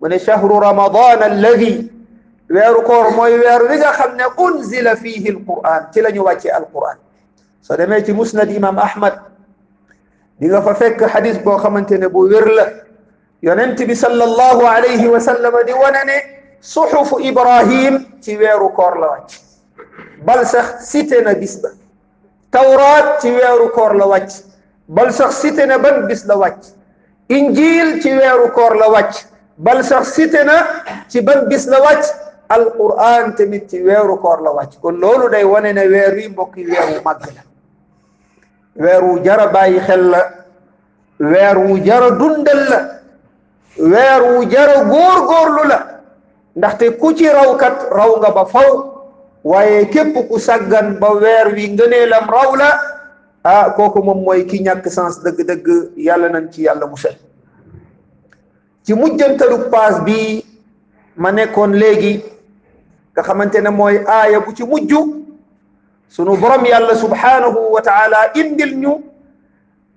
من 0.00 0.18
شهر 0.18 0.50
رمضان 0.68 1.22
الذي 1.22 1.90
ويركور 2.50 3.10
موي 3.10 3.38
ويرجا 3.38 3.92
خمنا 3.92 4.26
انزل 4.40 4.96
فيه 4.96 5.30
القرآن. 5.30 5.90
تلا 5.90 6.10
نيواتي 6.10 6.56
القرآن. 6.56 6.96
صدمت 7.62 8.10
مسند 8.10 8.56
إمام 8.56 8.78
أحمد. 8.78 9.14
ديغا 10.40 10.72
فك 10.72 11.04
حديث 11.06 11.36
بو 11.36 11.56
خمانتني 11.56 12.06
بو 12.06 12.24
ويرلا 12.24 12.72
يونت 13.42 13.82
بي 13.82 13.94
صلى 13.94 14.24
الله 14.24 14.68
عليه 14.68 15.08
وسلم 15.08 15.60
دي 15.66 15.72
ونني 15.72 16.18
صحف 16.62 17.14
إبراهيم 17.14 18.18
تي 18.22 18.36
ويركور 18.38 19.00
لا 19.00 19.26
بل 20.26 20.46
سخ 20.46 20.78
سيتنا 20.78 21.32
بسبه 21.32 21.70
tawraat 22.52 23.21
ci 23.21 23.30
weeru 23.32 23.68
koor 23.73 23.94
la 23.97 24.06
wàcc. 24.06 24.44
Bal 24.88 25.11
sax 25.12 25.42
na 25.66 25.78
ban 25.78 26.06
bis 26.06 26.25
la 26.28 26.37
wàcc. 26.37 26.62
Injil 27.28 28.00
ci 28.02 28.11
weeru 28.12 28.52
koor 28.52 28.75
la 28.76 28.88
wàcc. 28.92 29.25
Bal 29.56 29.82
sax 29.85 30.18
na 30.44 30.56
ci 31.09 31.21
ban 31.23 31.49
bis 31.49 31.66
la 31.66 31.80
wàcc. 31.80 32.04
Alquran 32.49 33.35
tamit 33.37 33.68
ci 33.71 33.80
weeru 33.82 34.18
koor 34.21 34.40
la 34.42 34.50
wàcc. 34.52 34.80
Kon 34.80 35.00
loolu 35.00 35.28
day 35.30 35.44
wane 35.44 35.73
ne 35.73 35.87
weer 35.88 36.14
wi 36.14 36.28
mbokk 36.28 36.56
yi 36.56 36.66
la. 36.66 37.42
Weer 38.76 39.02
jara 39.25 39.47
bàyyi 39.47 39.80
xel 39.80 40.04
la. 40.11 40.21
Weer 41.18 41.56
wu 41.59 41.78
jara 41.85 42.11
dundal 42.11 42.62
la. 42.68 42.80
Weer 43.78 44.23
wu 44.37 44.44
jara 44.50 44.85
góorgóorlu 44.85 45.64
la. 45.68 45.78
Ndaxte 46.56 46.99
ku 47.00 47.14
ci 47.16 47.28
rawkat 47.28 47.88
raw 47.90 48.16
nga 48.21 48.30
ba 48.30 48.44
faw. 48.44 48.91
Waaye 49.44 49.87
képp 49.90 50.14
ku 50.28 50.38
sàggan 50.38 50.99
ba 51.00 51.11
weer 51.18 51.46
wi 51.54 51.68
ngëneelam 51.75 52.26
raw 52.30 52.54
la 52.56 52.70
ah 53.44 53.70
kooku 53.76 54.02
moom 54.02 54.22
mooy 54.22 54.44
ki 54.46 54.62
ñàkk 54.62 54.87
sens 54.90 55.18
dëgg-dëgg 55.25 55.66
yàlla 55.96 56.28
nañ 56.28 56.50
ci 56.52 56.62
yàlla 56.62 56.87
musal. 56.87 57.14
Ci 58.84 58.94
mujjantalu 58.94 59.70
paas 59.70 60.00
bi 60.04 60.44
ma 61.16 61.30
nekkoon 61.32 61.72
léegi 61.75 62.22
nga 63.12 63.22
xamante 63.22 63.58
ne 63.61 63.70
mooy 63.70 63.99
aaya 64.06 64.40
bu 64.40 64.54
ci 64.54 64.64
mujj 64.64 64.92
sunu 66.08 66.37
borom 66.37 66.64
yàlla 66.64 66.94
subhaanahu 66.94 67.72
wa 67.75 67.80
taala 67.82 68.30
indil 68.34 68.75
ñu 68.78 68.92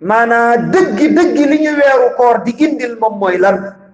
maanaa 0.02 0.58
dëggi 0.58 1.08
dëggi 1.18 1.44
li 1.52 1.58
ñu 1.64 1.72
weeru 1.80 2.08
koor 2.18 2.42
di 2.44 2.52
indil 2.66 2.98
moom 3.00 3.18
mooy 3.20 3.38
lan? 3.38 3.85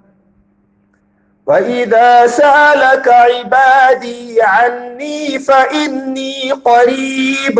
فإذا 1.51 2.27
سألك 2.27 3.07
عبادي 3.07 4.41
عني 4.41 5.39
فإني 5.39 6.51
قريب. 6.51 7.57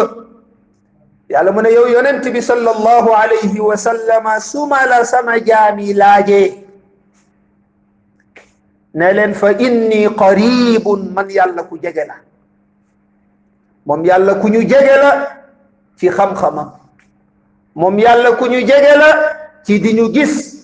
يعلمون 1.30 1.66
يو 1.66 1.86
ينتبه 1.88 2.40
صلى 2.40 2.72
الله 2.72 3.16
عليه 3.16 3.60
وسلم 3.60 4.26
ثم 4.40 4.72
لا 4.92 5.04
سمع 5.04 5.38
جامي 5.38 5.94
لاجي 5.94 6.46
نلن 8.96 9.34
فإني 9.34 10.08
قريب 10.08 10.88
من 10.88 11.28
يالك 11.32 11.70
ججلا 11.84 12.16
من 13.86 14.06
يالك 14.06 14.44
ججلا 14.46 15.12
في 15.98 16.10
خم 16.12 16.32
خم 16.36 16.58
من 17.76 18.00
يالك 18.00 18.40
ججلا 18.44 19.12
تدين 19.66 20.12
جسم 20.12 20.61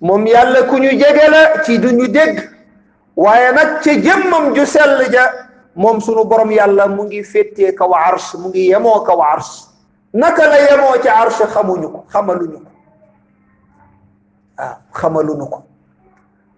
moom 0.00 0.26
yàlla 0.26 0.62
ku 0.68 0.76
ñu 0.78 0.90
jege 0.90 1.26
la 1.30 1.62
ci 1.64 1.78
du 1.78 1.90
ñu 1.92 2.08
dégg 2.08 2.38
waaye 3.16 3.52
nag 3.52 3.80
ci 3.82 4.00
jëmmam 4.02 4.54
ju 4.54 4.64
sell 4.66 5.10
ja 5.12 5.30
moom 5.74 6.00
sunu 6.00 6.24
borom 6.24 6.50
yàlla 6.50 6.88
mu 6.88 7.02
ngi 7.04 7.22
féttee 7.24 7.74
kaw 7.74 7.92
arsh 7.94 8.34
mu 8.34 8.48
ngi 8.48 8.68
yemoo 8.70 9.00
kaw 9.04 9.20
arsh 9.22 9.66
naka 10.12 10.46
la 10.48 10.58
yemoo 10.70 11.00
ci 11.02 11.08
arsh 11.08 11.42
xamuñu 11.52 11.88
ko 11.92 12.04
xamaluñu 12.12 12.58
ko 12.64 12.70
waaw 14.58 14.76
xamaluñu 14.92 15.46
ko 15.50 15.58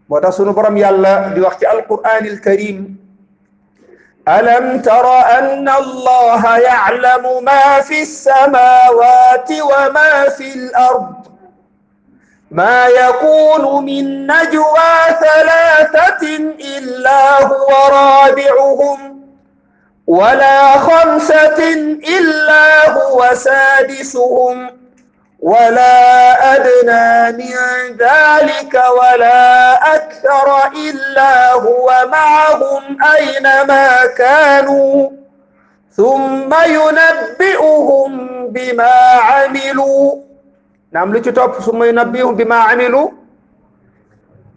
moo 0.09 0.31
sunu 0.33 0.53
borom 0.55 0.77
yàlla 0.77 1.31
di 1.35 1.41
wax 1.41 1.59
ci 1.59 1.67
alquran 1.67 2.25
alkarim 2.31 3.03
ألم 4.29 4.81
تر 4.83 5.07
أن 5.39 5.69
الله 5.69 6.59
يعلم 6.59 7.45
ما 7.45 7.81
في 7.81 8.03
السماوات 8.03 9.51
وما 9.51 10.29
في 10.39 10.55
الأرض 10.55 11.32
ما 12.53 12.87
يكون 12.87 13.85
من 13.85 14.27
نجوى 14.27 14.93
ثلاثة 15.21 16.27
إلا 16.79 17.43
هو 17.45 17.69
رابعهم 17.93 19.23
ولا 20.07 20.79
خمسة 20.79 21.73
إلا 22.19 22.91
هو 22.91 23.31
سادسهم 23.35 24.71
ولا 25.41 26.55
أدنى 26.55 27.37
من 27.45 27.57
ذلك 27.97 28.83
ولا 29.01 29.75
أكثر 29.95 30.71
إلا 30.89 31.53
هو 31.53 31.93
معهم 32.13 32.99
أينما 33.17 34.07
كانوا. 34.19 35.11
ثم 35.97 36.55
ينبئهم 36.65 38.29
بما 38.49 38.93
عملوا. 39.21 40.32
نعم 40.93 41.09
لتتوب 41.17 41.53
ثم 41.53 41.83
ينبئهم 41.83 42.35
بما 42.37 42.55
عملوا 42.57 43.09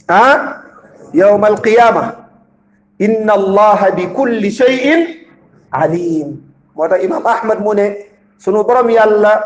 ها؟ 0.10 0.62
يوم 1.14 1.46
القيامة. 1.46 2.14
إن 3.02 3.30
الله 3.30 3.90
بكل 3.90 4.52
شيء 4.52 5.18
عليم. 5.74 6.28
وهذا 6.76 7.06
إمام 7.06 7.28
أحمد 7.28 7.62
مني 7.66 7.96
سنبرم 8.40 8.90
يالله 8.90 9.44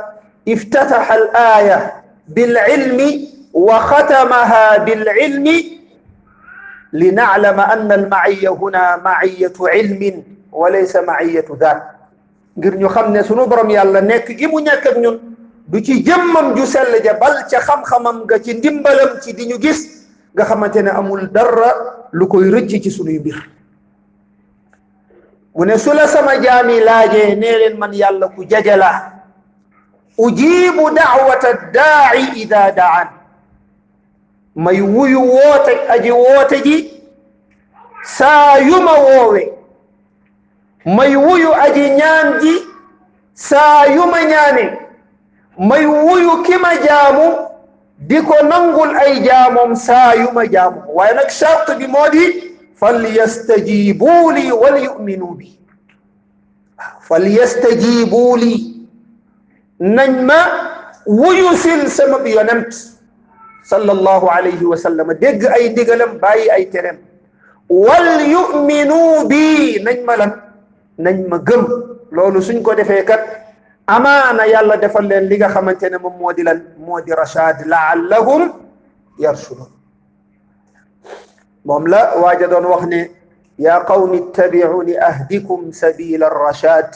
افتتح 0.49 1.11
الآية 1.11 1.93
بالعلم 2.27 2.99
وختمها 3.53 4.77
بالعلم 4.77 5.47
لنعلم 6.93 7.59
أن 7.59 7.91
المعية 7.91 8.49
هنا 8.49 8.95
معية 8.97 9.53
علم 9.61 10.23
وليس 10.51 10.95
معية 10.95 11.45
ذات. 11.59 11.83
ngir 12.59 12.75
ñu 12.75 12.89
ne 13.13 13.23
sunu 13.23 13.47
borom 13.47 13.69
yàlla 13.69 14.01
nekk 14.01 14.35
gi 14.37 14.47
mu 14.47 14.59
ñun 14.59 15.15
du 15.69 15.79
ci 15.83 16.03
jëmmam 16.03 16.55
ju 16.57 16.65
sell 16.65 16.89
ja 17.03 17.13
bal 17.13 17.45
ca 17.49 17.59
xam-xamam 17.61 18.25
ci 18.43 18.53
ndimbalam 18.55 19.21
ci 19.21 19.33
di 19.33 19.45
ñu 19.45 19.57
gis 19.61 19.79
nga 20.33 20.43
xamante 20.45 20.81
ne 20.81 20.89
amul 20.89 21.29
dara 21.31 22.07
lu 22.11 22.27
koy 22.27 22.49
rëcc 22.49 22.81
ci 22.83 22.89
sunuy 22.91 23.19
mbir. 23.19 23.37
Mu 25.55 25.65
ne 25.65 25.77
su 25.77 25.91
sama 26.07 26.39
jaami 26.41 26.79
laajee 26.79 27.35
nee 27.35 27.57
leen 27.57 27.77
man 27.77 27.93
yàlla 27.93 28.29
ku 28.29 28.43
jajala 28.45 29.13
ujibu 30.17 30.89
da'wata 30.95 31.53
da'i 31.73 32.41
idha 32.41 32.71
da'an. 32.71 33.07
May 34.55 34.81
wuyu 34.81 35.19
woote 35.21 35.73
aji 35.89 36.11
woote 36.11 36.61
ji 36.63 37.03
saa 38.03 38.57
yuma 38.57 38.93
woowe. 38.99 39.53
May 40.85 41.15
wuyu 41.15 41.53
aji 41.53 41.89
ñaan 41.89 42.39
ji 42.41 42.53
saa 43.33 43.85
yuma 43.85 44.21
ñaane. 44.25 44.88
May 45.59 45.85
wuyu 45.85 46.43
kima 46.47 46.71
jaamu 46.87 47.27
di 47.99 48.15
ko 48.23 48.35
nangul 48.47 48.95
ay 48.95 49.19
jaamom 49.27 49.75
saa 49.75 50.15
yuma 50.15 50.47
jaamu 50.47 50.81
waaye 50.95 51.13
nag 51.19 51.27
charte 51.39 51.75
bi 51.79 51.87
moo 51.87 52.07
di 52.09 52.55
falyastajibu 52.79 54.31
li 54.35 54.51
wal 54.51 54.77
yuminu 54.83 55.35
bi 55.39 55.49
falyastajibu 57.07 58.23
li 58.43 58.53
nañ 59.97 60.11
ma 60.29 60.39
wuyu 61.05 61.51
sil 61.63 61.83
sama 61.91 62.19
bi 62.23 62.31
yonent 62.37 62.71
sallallahu 63.71 64.31
alayhi 64.37 64.63
wa 64.71 64.77
sallam 64.85 65.11
dégg 65.23 65.43
ay 65.55 65.69
ndigalam 65.75 66.15
bàyyi 66.23 66.47
ay 66.55 66.63
terem 66.71 66.97
wal 67.69 68.09
yuminu 68.35 69.27
bi 69.27 69.43
nañ 69.83 69.97
ma 70.07 70.15
lan 70.21 70.31
nañ 71.03 71.27
ma 71.27 71.37
gëm 71.47 71.63
loolu 72.15 72.39
suñ 72.47 72.63
ko 72.63 72.75
defee 72.79 73.03
kat 73.03 73.48
amaana 73.95 74.45
yàlla 74.45 74.77
defal 74.77 75.05
leen 75.09 75.25
li 75.29 75.37
nga 75.37 75.49
xamante 75.49 75.89
ne 75.89 75.97
moom 75.97 76.15
moo 76.19 76.33
di 76.33 76.43
lan 76.43 76.59
moo 76.77 77.01
di 77.01 77.11
rachad 77.11 77.65
laallahum 77.65 78.43
yarshudun 79.17 79.71
moom 81.65 81.87
la 81.87 82.01
waaja 82.21 82.47
doon 82.47 82.65
wax 82.69 82.83
ne 82.85 82.99
yaa 83.57 83.83
qawmi 83.89 84.17
ittabiuni 84.17 84.93
ahdikum 85.09 85.71
sabila 85.73 86.27
arrachad 86.31 86.89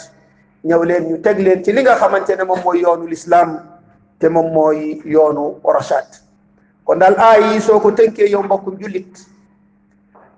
ñëw 0.66 0.84
leen 0.86 1.04
ñu 1.10 1.18
teg 1.22 1.40
leen 1.40 1.64
ci 1.64 1.72
li 1.74 1.82
nga 1.82 1.96
xamante 1.96 2.36
ne 2.38 2.44
moom 2.44 2.60
mooy 2.64 2.82
yoonu 2.82 3.08
lislaam 3.08 3.60
te 4.20 4.30
moom 4.30 4.54
mooy 4.54 5.02
yoonu 5.06 5.60
rachad 5.76 6.08
kon 6.86 7.00
daal 7.00 7.16
aay 7.18 7.42
yi 7.54 7.62
soo 7.62 7.80
ko 7.80 7.92
tënkee 7.92 8.30
yow 8.30 8.44
mbokkum 8.44 8.78
jullit 8.80 9.18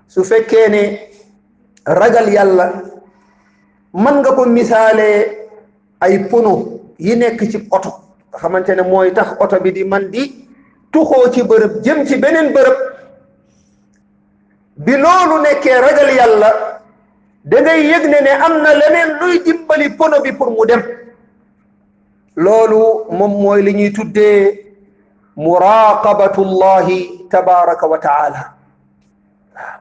su 0.08 0.24
fekkee 0.24 0.68
ne 0.70 0.82
ragal 1.86 2.30
yàlla 2.34 2.66
mën 3.94 4.16
nga 4.20 4.32
ko 4.36 4.46
misaalee 4.46 5.45
ay 6.06 6.16
pono 6.30 6.54
yi 7.06 7.16
nekk 7.16 7.40
ci 7.52 7.58
oto 7.76 7.92
nga 8.30 8.38
xamante 8.42 8.72
ne 8.76 8.82
mooy 8.92 9.12
tax 9.18 9.30
oto 9.44 9.60
bi 9.64 9.72
di 9.72 9.84
man 9.84 10.10
di 10.14 10.24
tuxoo 10.92 11.32
ci 11.34 11.42
bërëb 11.50 11.74
jëm 11.84 12.06
ci 12.08 12.16
beneen 12.24 12.54
bërëb. 12.56 12.78
bi 14.86 14.94
loolu 15.04 15.36
nekkee 15.42 15.80
ragal 15.86 16.10
yàlla 16.20 16.50
da 17.50 17.58
ngay 17.62 17.82
yëg 17.92 18.04
ne 18.12 18.32
am 18.46 18.54
na 18.64 18.72
leneen 18.82 19.10
luy 19.20 19.36
dimbali 19.46 19.90
pono 19.98 20.22
bi 20.24 20.32
pour 20.38 20.50
mu 20.52 20.66
dem. 20.70 20.82
loolu 22.36 22.82
moom 23.18 23.32
mooy 23.42 23.62
li 23.64 23.74
ñuy 23.74 23.92
tuddee 23.94 24.42
muraqabatullahi 25.36 27.28
tabaraka 27.30 27.88
wa 27.88 27.98
taala. 28.00 28.42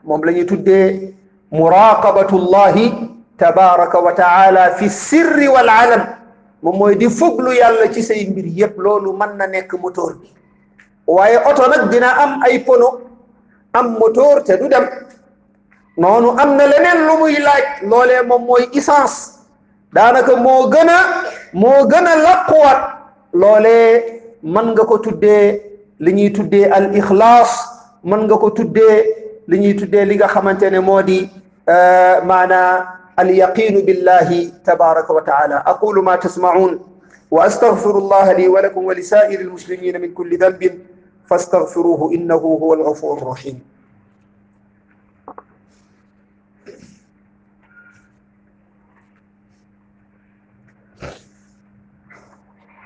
moom 0.05 0.23
la 0.25 0.33
ñuy 0.33 0.47
tuddee 0.47 1.15
muraqabatullahi 1.51 3.14
tabaraka 3.39 3.99
wa 4.01 4.13
taala 4.13 4.71
fi 4.77 4.89
sirri 4.91 5.49
wal 5.49 5.69
alam. 5.69 6.03
Moom 6.63 6.95
di 6.99 7.09
fuglu 7.09 7.53
yàlla 7.53 7.93
ci 7.93 8.03
say 8.03 8.27
mbir 8.27 8.45
yépp. 8.47 8.79
Loolu 8.79 9.13
mën 9.13 9.37
na 9.37 9.47
nekk 9.47 9.73
moteur 9.81 10.15
bi. 10.21 10.29
Waaye 11.07 11.39
oto 11.47 11.69
nag 11.69 11.91
dina 11.91 12.09
am 12.23 12.43
ay 12.43 12.59
pono. 12.65 13.01
Am 13.75 13.97
moteur 13.99 14.43
te 14.45 14.57
du 14.57 14.69
dem. 14.69 14.87
Noonu 15.97 16.31
am 16.39 16.57
na 16.57 16.65
leneen 16.67 17.07
lu 17.07 17.19
muy 17.19 17.37
laaj. 17.39 17.83
Loolee 17.83 18.23
moom 18.27 18.45
mooy 18.47 18.69
essence. 18.73 19.39
Daanaka 19.93 20.37
moo 20.37 20.71
gën 20.71 20.89
a 20.89 20.99
moo 21.53 21.85
gën 21.91 22.07
a 22.07 22.15
làquwaat. 22.17 22.81
Loolee 23.33 24.23
mën 24.43 24.67
nga 24.73 24.85
ko 24.85 24.99
tuddee 24.99 25.61
li 26.01 26.13
ñuy 26.13 26.33
tuddee 26.33 26.71
al 26.71 26.95
ixlaas. 26.97 27.53
Mën 28.05 28.25
nga 28.25 28.37
ko 28.39 28.51
tuddee 28.51 29.05
li 29.49 29.59
ñuy 29.59 29.75
tuddee 29.77 30.05
li 30.05 30.17
nga 30.17 30.29
xamante 30.29 30.71
ne 30.71 30.81
moo 30.81 31.03
di 31.03 31.29
maanaa 32.25 32.87
اليقين 33.19 33.87
بالله 33.87 34.53
تبارك 34.65 35.11
وتعالى. 35.11 35.63
أقول 35.67 36.05
ما 36.05 36.17
تسمعون 36.17 36.81
وأستغفر 37.31 37.99
الله 37.99 38.33
لي 38.33 38.49
ولكم 38.49 38.85
ولسائر 38.85 39.41
المسلمين 39.41 40.01
من 40.01 40.15
كل 40.15 40.39
ذنب 40.39 40.79
فاستغفروه 41.31 42.13
إنه 42.13 42.35
هو 42.35 42.75
الغفور 42.75 43.19
الرحيم. 43.19 43.63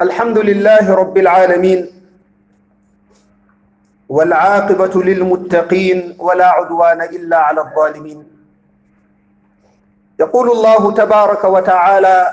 الحمد 0.02 0.38
لله 0.38 0.94
رب 0.94 1.18
العالمين 1.18 1.86
والعاقبة 4.08 5.02
للمتقين 5.02 6.16
ولا 6.18 6.46
عدوان 6.46 7.02
إلا 7.02 7.36
على 7.36 7.60
الظالمين. 7.60 8.27
يقول 10.20 10.50
الله 10.50 10.92
تبارك 10.92 11.44
وتعالى 11.44 12.26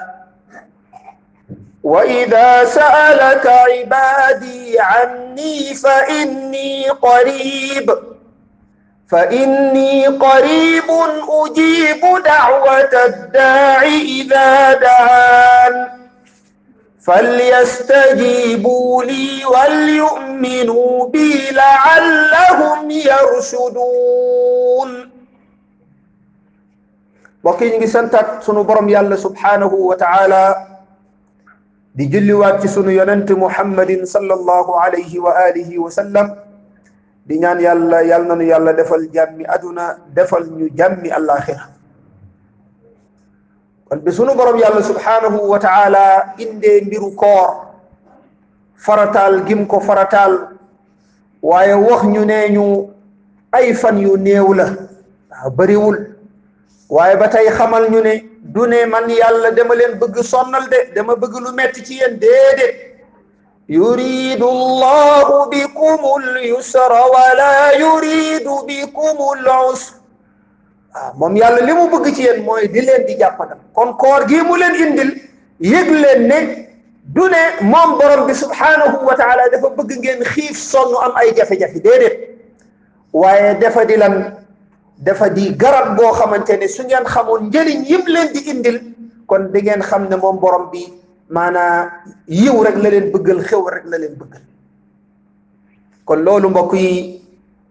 وإذا 1.83 2.65
سألك 2.65 3.47
عبادي 3.47 4.79
عني 4.79 5.73
فإني 5.73 6.89
قريب 6.89 7.95
فإني 9.11 10.07
قريب 10.07 10.83
أجيب 11.29 12.01
دعوة 12.25 13.05
الداع 13.05 13.83
إذا 13.83 14.73
دعان 14.73 15.87
فليستجيبوا 17.07 19.03
لي 19.03 19.45
وليؤمنوا 19.45 21.07
بي 21.07 21.49
لعلهم 21.51 22.91
يرشدون. 22.91 24.35
Mbokk 27.45 27.61
yi 27.61 27.77
ñu 27.77 27.85
sunu 28.41 28.63
borom 28.65 28.89
yàlla 28.89 29.13
subhaanahu 29.21 29.77
wa 29.93 29.95
taala 29.95 30.65
di 31.93 32.09
julliwaat 32.09 32.57
ci 32.61 32.67
sunu 32.67 32.89
yonent 32.89 33.29
muhammadin 33.37 34.01
sallallahu 34.01 34.73
alayhi 34.81 35.21
wa 35.21 35.29
di 37.25 37.37
ñaan 37.37 37.61
yàlla 37.61 38.01
yàlla 38.01 38.33
nanu 38.33 38.43
yàlla 38.49 38.73
defal 38.73 39.05
jàmmi 39.13 39.45
aduna 39.45 39.93
defal 40.09 40.41
ñu 40.57 40.73
jàmmi 40.73 41.09
sunu 44.09 44.33
borom 44.33 44.57
yàlla 44.57 44.81
subhaanahu 44.81 45.45
wa 45.45 45.59
taala 45.61 46.33
indee 46.41 46.81
mbiru 46.81 47.13
koor 47.13 47.77
farataal 48.73 49.45
gim 49.45 49.67
ko 49.67 49.79
farataal 49.79 50.49
waaye 51.45 51.73
wax 51.77 52.09
ñu 52.09 52.25
nee 52.25 52.49
ñu 52.49 52.89
ay 53.53 53.73
fan 53.77 54.01
yu 54.01 54.17
néew 54.17 54.49
la 54.57 54.65
waaw 55.29 56.14
waaye 56.89 57.15
ba 57.17 57.27
tey 57.29 57.47
xamal 57.57 57.89
ñu 57.89 58.01
ne 58.01 58.13
du 58.43 58.67
ne 58.67 58.85
man 58.85 59.09
yàlla 59.09 59.51
dama 59.51 59.75
leen 59.75 59.97
bëgg 59.99 60.21
sonnal 60.23 60.67
de 60.69 60.93
dama 60.95 61.15
bëgg 61.15 61.33
lu 61.43 61.51
metti 61.53 61.83
ci 61.85 61.93
yéen 61.99 62.17
déedéet. 62.19 62.75
yuridu 63.67 64.45
llahu 64.81 65.49
bikum 65.49 66.01
yusra 66.43 67.01
wala 67.13 67.73
yuridu 67.79 68.53
bikum 68.67 69.17
lusra 69.45 69.97
waaw 70.93 71.13
moom 71.19 71.35
yàlla 71.35 71.61
li 71.65 71.73
mu 71.73 71.87
bëgg 71.89 72.13
ci 72.15 72.21
yéen 72.23 72.43
mooy 72.43 72.67
di 72.67 72.81
leen 72.81 73.05
di 73.05 73.15
jàppandal. 73.17 73.57
kon 73.73 73.93
koor 73.97 74.25
gii 74.27 74.41
mu 74.43 74.55
leen 74.57 74.75
indil 74.75 75.11
yëg 75.59 75.89
leen 76.03 76.21
ne 76.27 76.39
du 77.15 77.21
ne 77.33 77.41
moom 77.71 77.97
borom 77.97 78.27
bi 78.27 78.33
subhaanahu 78.33 79.05
wa 79.05 79.15
taala 79.15 79.49
dafa 79.51 79.69
bëgg 79.77 79.91
ngeen 79.99 80.23
xiif 80.23 80.57
sonn 80.57 80.95
am 81.03 81.11
ay 81.15 81.33
jafe-jafe 81.35 81.79
déedéet. 81.81 82.15
waaye 83.13 83.55
dafa 83.59 83.85
di 83.85 83.95
lan 83.97 84.15
dafa 84.97 85.29
di 85.29 85.51
garab 85.55 85.95
boo 85.97 86.11
xamante 86.13 86.57
ne 86.57 86.67
su 86.67 86.83
ngeen 86.83 87.03
xamoon 87.05 87.47
njëriñ 87.49 87.83
yim 87.85 88.03
leen 88.07 88.31
di 88.33 88.39
indil 88.49 88.77
kon 89.27 89.51
di 89.51 89.61
ngeen 89.61 89.81
xam 89.81 90.07
ne 90.09 90.15
moom 90.15 90.39
borom 90.39 90.69
bi 90.71 90.87
maanaa 91.29 91.91
yiw 92.27 92.63
rek 92.63 92.75
la 92.77 92.89
leen 92.89 93.11
bëggal 93.11 93.39
xew 93.43 93.63
rek 93.69 93.85
la 93.85 93.97
leen 93.97 94.15
bëggal. 94.15 94.41
Kon 96.05 96.19
loolu 96.23 96.49
mbokk 96.49 96.73
yi 96.73 97.21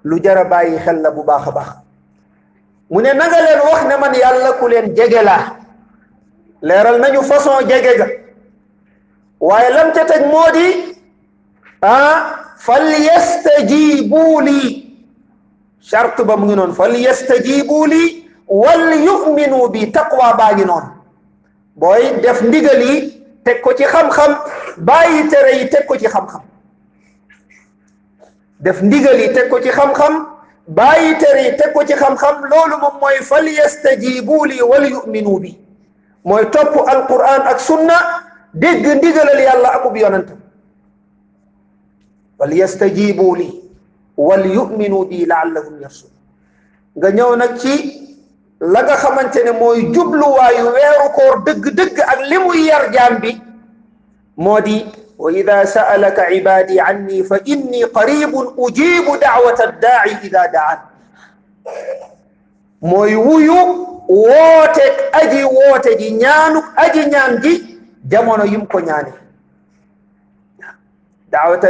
lu 0.04 0.18
jar 0.22 0.38
a 0.38 0.44
bàyyi 0.44 0.78
xel 0.78 1.00
la 1.00 1.10
bu 1.10 1.22
baax 1.24 1.46
a 1.48 1.50
baax. 1.52 1.68
Mu 2.90 3.00
ne 3.00 3.12
nanga 3.14 3.40
leen 3.40 3.60
wax 3.64 3.82
ne 3.88 3.96
man 3.96 4.14
yàlla 4.14 4.52
ku 4.58 4.66
leen 4.68 4.94
jege 4.96 5.22
laa. 5.22 5.56
Leeral 6.62 7.00
nañu 7.00 7.22
façon 7.22 7.66
jege 7.68 8.20
waaye 9.40 9.70
lam 9.72 9.92
ca 9.92 10.04
teg 10.04 10.26
moo 10.26 10.50
di 10.52 10.96
ah 11.82 12.52
fal 12.58 12.84
yastajibu 13.06 14.40
lii. 14.40 14.83
Charte 15.84 16.22
ba 16.24 16.36
mu 16.36 16.46
ngi 16.46 16.54
noonu 16.56 16.74
fal 16.74 16.94
yastajibu 16.96 17.86
lii 17.86 18.24
wal 18.48 18.92
yuminu 19.06 19.68
bi 19.68 19.90
taqwa 19.92 20.34
baa 20.36 20.52
ngi 20.54 20.64
noonu 20.64 20.88
booy 21.76 22.20
def 22.22 22.42
ndigal 22.42 22.82
yi 22.82 23.22
teg 23.44 23.60
ko 23.60 23.72
ci 23.74 23.84
xam-xam 23.84 24.36
bàyyi 24.78 25.28
tere 25.28 25.58
yi 25.58 25.68
teg 25.68 25.86
ko 25.86 25.96
ci 25.96 26.06
xam-xam 26.08 26.40
def 28.60 28.80
ndigal 28.82 29.20
yi 29.20 29.32
teg 29.34 29.48
ko 29.50 29.60
ci 29.60 29.68
xam-xam 29.70 30.26
bàyyi 30.68 31.18
tere 31.18 31.42
yi 31.44 31.56
teg 31.56 31.72
ko 31.74 31.84
ci 31.84 31.92
xam-xam 31.94 32.44
loolu 32.50 32.76
moom 32.80 32.96
mooy 33.00 33.18
fal 33.22 33.46
yastajibu 33.48 34.44
lii 34.46 34.62
wal 34.62 34.84
yuminu 34.90 35.38
bi 35.40 35.58
mooy 36.24 36.44
topp 36.50 36.88
alquran 36.88 37.42
ak 37.46 37.60
sunna 37.60 37.98
dégg 38.54 38.86
ndigalal 38.96 39.40
yàlla 39.40 39.68
akub 39.76 39.96
yonantam 39.96 40.38
fal 42.38 42.52
yastajibu 42.52 43.34
lii 43.36 43.63
yuminu 44.16 45.04
bi 45.08 45.26
laallahum 45.26 45.80
yarsun 45.82 46.10
nga 46.96 47.08
ñëw 47.10 47.36
nag 47.36 47.58
ci 47.58 47.74
la 48.60 48.82
nga 48.82 48.96
xamante 48.96 49.42
ne 49.44 49.52
mooy 49.52 49.92
jubluwaayu 49.94 50.64
weeru 50.74 51.08
koor 51.16 51.36
dëgg-dëgg 51.44 51.96
ak 52.12 52.20
li 52.30 52.38
muy 52.38 52.66
yar 52.68 52.90
jaam 52.92 53.18
bi 53.20 53.40
moo 54.36 54.58
wa 55.18 55.32
ida 55.32 55.66
saalaka 55.66 56.30
ibadi 56.30 56.80
anni 56.80 57.22
fa 57.24 57.38
inni 57.44 57.86
qaribun 57.94 58.46
ujibu 58.56 59.16
daawata 59.18 59.64
addaai 59.68 60.18
ida 60.26 60.48
daan 60.52 60.78
mooy 62.82 63.14
wuyu 63.14 63.58
wooteeg 64.08 64.94
aji 65.12 65.44
woote 65.44 65.96
ji 65.98 66.10
ñaanuk 66.10 66.64
aji 66.76 67.06
ñaan 67.10 67.40
ji 67.42 67.52
jamono 68.10 68.44
yim 68.44 68.66
ko 68.66 68.80
ñaane 68.80 69.12
daawata 71.30 71.68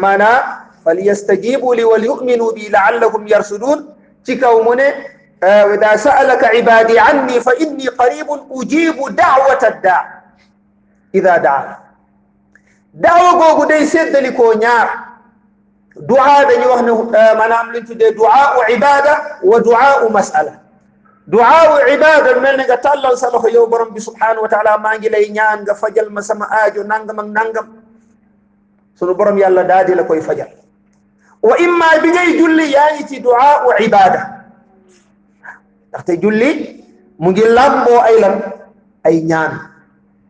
maanaa 0.00 0.65
فليستجيبوا 0.86 1.74
لي 1.74 1.84
وليؤمنوا 1.84 2.52
بي 2.52 2.68
لعلهم 2.68 3.28
يرشدون. 3.28 3.94
تكاو 4.24 4.68
وإذا 4.70 5.92
آه 5.92 5.96
سألك 5.96 6.44
عبادي 6.44 6.98
عني 6.98 7.40
فإني 7.40 7.86
قريب 7.88 8.26
أجيب 8.50 8.96
دعوة 9.16 9.68
الداع. 9.68 10.22
إذا 11.14 11.36
دعا. 11.36 11.76
دعوة 12.94 13.30
قوة 13.30 13.66
دي 13.66 13.86
سيد 13.86 14.16
لكونيا 14.16 14.88
دعاء 15.96 16.48
دي 16.48 16.66
وحن 16.66 17.14
آه، 17.14 17.34
منام 17.34 17.72
دعاء 18.20 18.72
عبادة 18.72 19.14
ودعاء 19.42 20.12
مسألة. 20.12 20.66
دعاء 21.26 21.90
عبادة 21.90 22.38
من 22.38 22.56
نغا 22.56 22.74
تالا 22.74 23.14
سلوخ 23.14 23.44
يوم 23.46 23.74
رمبي 23.74 24.00
سبحانه 24.00 24.40
وتعالى 24.40 24.78
ما 24.82 24.96
نغي 24.96 25.08
لأي 25.08 25.28
نيان 25.28 25.64
فجل 25.74 26.06
ما 26.10 26.20
سما 26.20 26.46
آجو 26.66 26.82
ننغم 26.82 27.20
ننغم 27.20 27.66
سنو 28.94 29.14
برم 29.14 29.38
يالله 29.38 29.62
دادي 29.62 29.94
لكوي 29.94 30.20
فجل 30.20 30.50
wa 31.48 31.54
imma 31.58 31.86
bi 32.02 32.08
ngay 32.10 32.30
julli 32.38 32.72
yaa 32.74 32.90
ngi 32.94 33.04
ci 33.08 33.20
duaau 33.20 33.70
ibada 33.86 34.20
ndaxte 35.88 36.12
julli 36.22 36.50
mu 37.18 37.30
ngi 37.30 37.44
làmboo 37.56 38.00
ay 38.08 38.16
lan? 38.20 38.34
Ay 39.06 39.16
ñaan. 39.22 39.52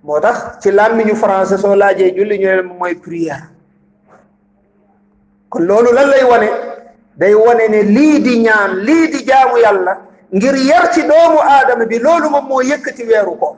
Moo 0.05 0.21
tax 0.21 0.37
ci 0.63 0.71
làmmiñu 0.71 1.15
français 1.17 1.59
soo 1.63 1.75
laajee 1.75 2.13
julli 2.17 2.39
ñu 2.39 2.47
ne 2.57 2.63
mooy 2.63 2.95
prière. 2.95 3.43
Kon 5.49 5.63
loolu 5.67 5.91
lan 5.93 6.09
lay 6.11 6.25
wane? 6.31 6.49
Day 7.17 7.35
wane 7.35 7.65
ne 7.69 7.83
lii 7.83 8.19
di 8.23 8.39
ñaan 8.47 8.71
lii 8.87 9.09
di 9.13 9.25
jaamu 9.27 9.57
yàlla 9.65 9.93
ngir 10.35 10.55
yar 10.69 10.93
ci 10.93 11.03
doomu 11.03 11.39
aadama 11.41 11.85
bi 11.87 11.99
loolu 11.99 12.31
moom 12.31 12.47
moo 12.49 12.63
yëkkati 12.63 13.03
weeru 13.09 13.35
koor. 13.41 13.57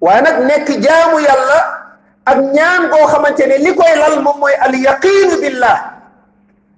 Waaye 0.00 0.22
nag 0.22 0.36
nekk 0.48 0.68
jaamu 0.84 1.18
yàlla 1.20 1.83
ak 2.26 2.38
ñaan 2.56 2.88
goo 2.90 3.06
xamante 3.06 3.46
ne 3.46 3.58
li 3.58 3.74
koy 3.74 3.94
lal 3.96 4.22
moom 4.22 4.38
mooy 4.40 4.54
al 4.60 4.74
yaqiinu 4.74 5.40
billah 5.40 5.78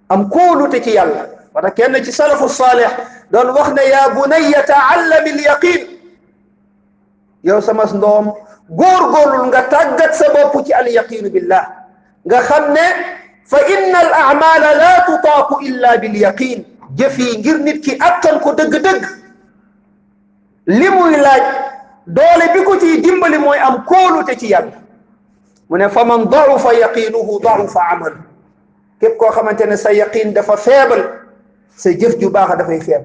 am 0.09 0.29
kóolute 0.31 0.83
ci 0.83 0.91
yàlla 0.95 1.27
wata 1.55 1.71
kenn 1.71 1.95
ci 2.05 2.13
salafu 2.13 2.49
saalih 2.49 2.91
doon 3.31 3.51
wax 3.55 3.69
ne 3.73 3.83
yaa 3.91 4.09
bunayya 4.15 4.63
taallami 4.67 5.31
al 5.31 5.41
yaqin 5.41 5.81
yow 7.45 7.61
sama 7.61 7.85
ndoom 7.95 8.33
góorgóorlul 8.71 9.47
nga 9.49 9.63
tàggat 9.63 10.15
sa 10.15 10.27
bopp 10.35 10.67
ci 10.67 10.73
al 10.73 10.89
yaqiinu 10.89 11.31
billah 11.31 11.65
nga 12.27 12.41
xam 12.43 12.73
ne 12.73 12.87
fa 13.47 13.59
inna 13.75 13.99
al 13.99 14.13
amala 14.31 14.75
la 14.75 14.95
tutaaku 15.07 15.61
illa 15.63 15.97
bil 15.99 16.17
yaqin 16.17 16.65
jëf 16.99 17.19
yi 17.19 17.39
ngir 17.39 17.59
nit 17.59 17.81
ki 17.85 17.97
attan 18.01 18.41
ko 18.41 18.51
dëgg-dëgg 18.53 19.03
li 20.67 20.89
muy 20.91 21.17
laaj 21.17 21.43
doole 22.07 22.47
bi 22.55 22.65
ko 22.65 22.79
ciy 22.81 23.01
dimbali 23.01 23.39
mooy 23.39 23.59
am 23.59 23.85
kóolute 23.87 24.35
ci 24.39 24.49
yàlla 24.51 24.86
من 25.71 25.89
فمن 25.89 26.25
ضعف 26.25 26.65
يقينه 26.65 27.39
ضعف 27.43 27.79
عمل 27.79 28.15
كيف 29.01 29.13
كو 29.13 29.31
خمانتنا 29.31 29.77
سيقين 29.77 30.33
دفا 30.33 30.57
فيبل 30.57 31.11
سجف 31.77 32.17
جو 32.17 32.29
باخ 32.29 32.55
دفا 32.55 32.79
فيبل 32.79 33.05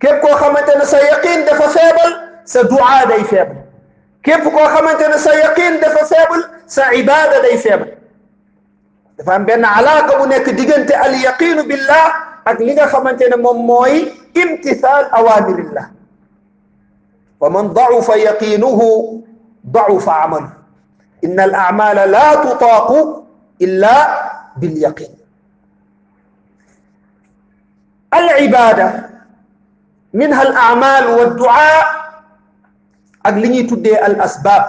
كيف 0.00 0.12
كو 0.12 0.34
خمانتنا 0.34 0.84
سيقين 0.84 1.44
دفا 1.44 1.66
فيبل 1.68 2.16
سدعاء 2.44 3.16
دي 3.16 3.24
فيبل 3.24 3.56
كيف 4.22 4.48
كو 4.48 4.64
خمانتنا 4.64 5.16
سيقين 5.16 5.80
دفا 5.80 6.04
فيبل 6.04 6.44
سعبادة 6.66 7.42
دي 7.50 7.58
فيبل 7.58 7.92
فهم 9.26 9.44
بأن 9.44 9.64
علاقة 9.64 10.24
بناك 10.24 10.50
ديجنت 10.50 10.90
اليقين 10.90 11.68
بالله 11.68 12.12
أقلق 12.46 12.84
خمانتنا 12.86 13.36
مموي 13.36 14.08
امتثال 14.36 15.04
أوامر 15.04 15.58
الله 15.58 15.90
ومن 17.40 17.68
ضعف 17.68 18.08
يقينه 18.08 18.80
ضعف 19.70 20.08
عمله 20.08 20.63
illa 23.60 23.94
bil 24.58 24.76
yaqin 24.78 25.12
al 28.14 28.26
ibada 28.42 28.88
minha 30.14 30.40
al 30.40 30.54
amal 30.54 31.04
wa 31.18 31.24
duaa 31.38 31.80
ak 33.24 33.34
li 33.42 33.48
ñuy 33.48 33.64
tuddee 33.66 33.98
al 33.98 34.18
asbaab 34.20 34.64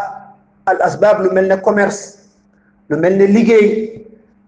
al 0.66 0.80
asbaab 0.82 1.22
lu 1.26 1.30
mel 1.34 1.48
ne 1.50 1.58
commerce 1.62 2.18
lu 2.90 2.98
mel 2.98 3.14
ne 3.18 3.26
liggéey 3.30 3.68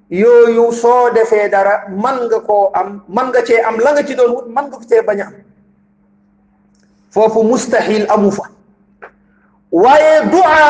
yooyu 0.10 0.72
soo 0.74 1.10
defee 1.14 1.50
dara 1.50 1.90
man 2.04 2.26
nga 2.28 2.40
koo 2.48 2.72
am 2.74 3.02
man 3.10 3.30
nga 3.30 3.42
cee 3.46 3.62
am 3.62 3.78
la 3.84 3.92
nga 3.94 4.04
ci 4.08 4.16
doon 4.16 4.32
wut 4.36 4.48
man 4.56 4.66
nga 4.70 4.78
ko 4.78 4.86
cee 4.90 5.02
bañ 5.06 5.20
a 5.22 5.26
am 5.28 5.34
foofu 7.14 7.44
mustahil 7.44 8.06
amu 8.10 8.32
fa 8.32 8.46
waaye 9.72 10.14
du'a 10.32 10.66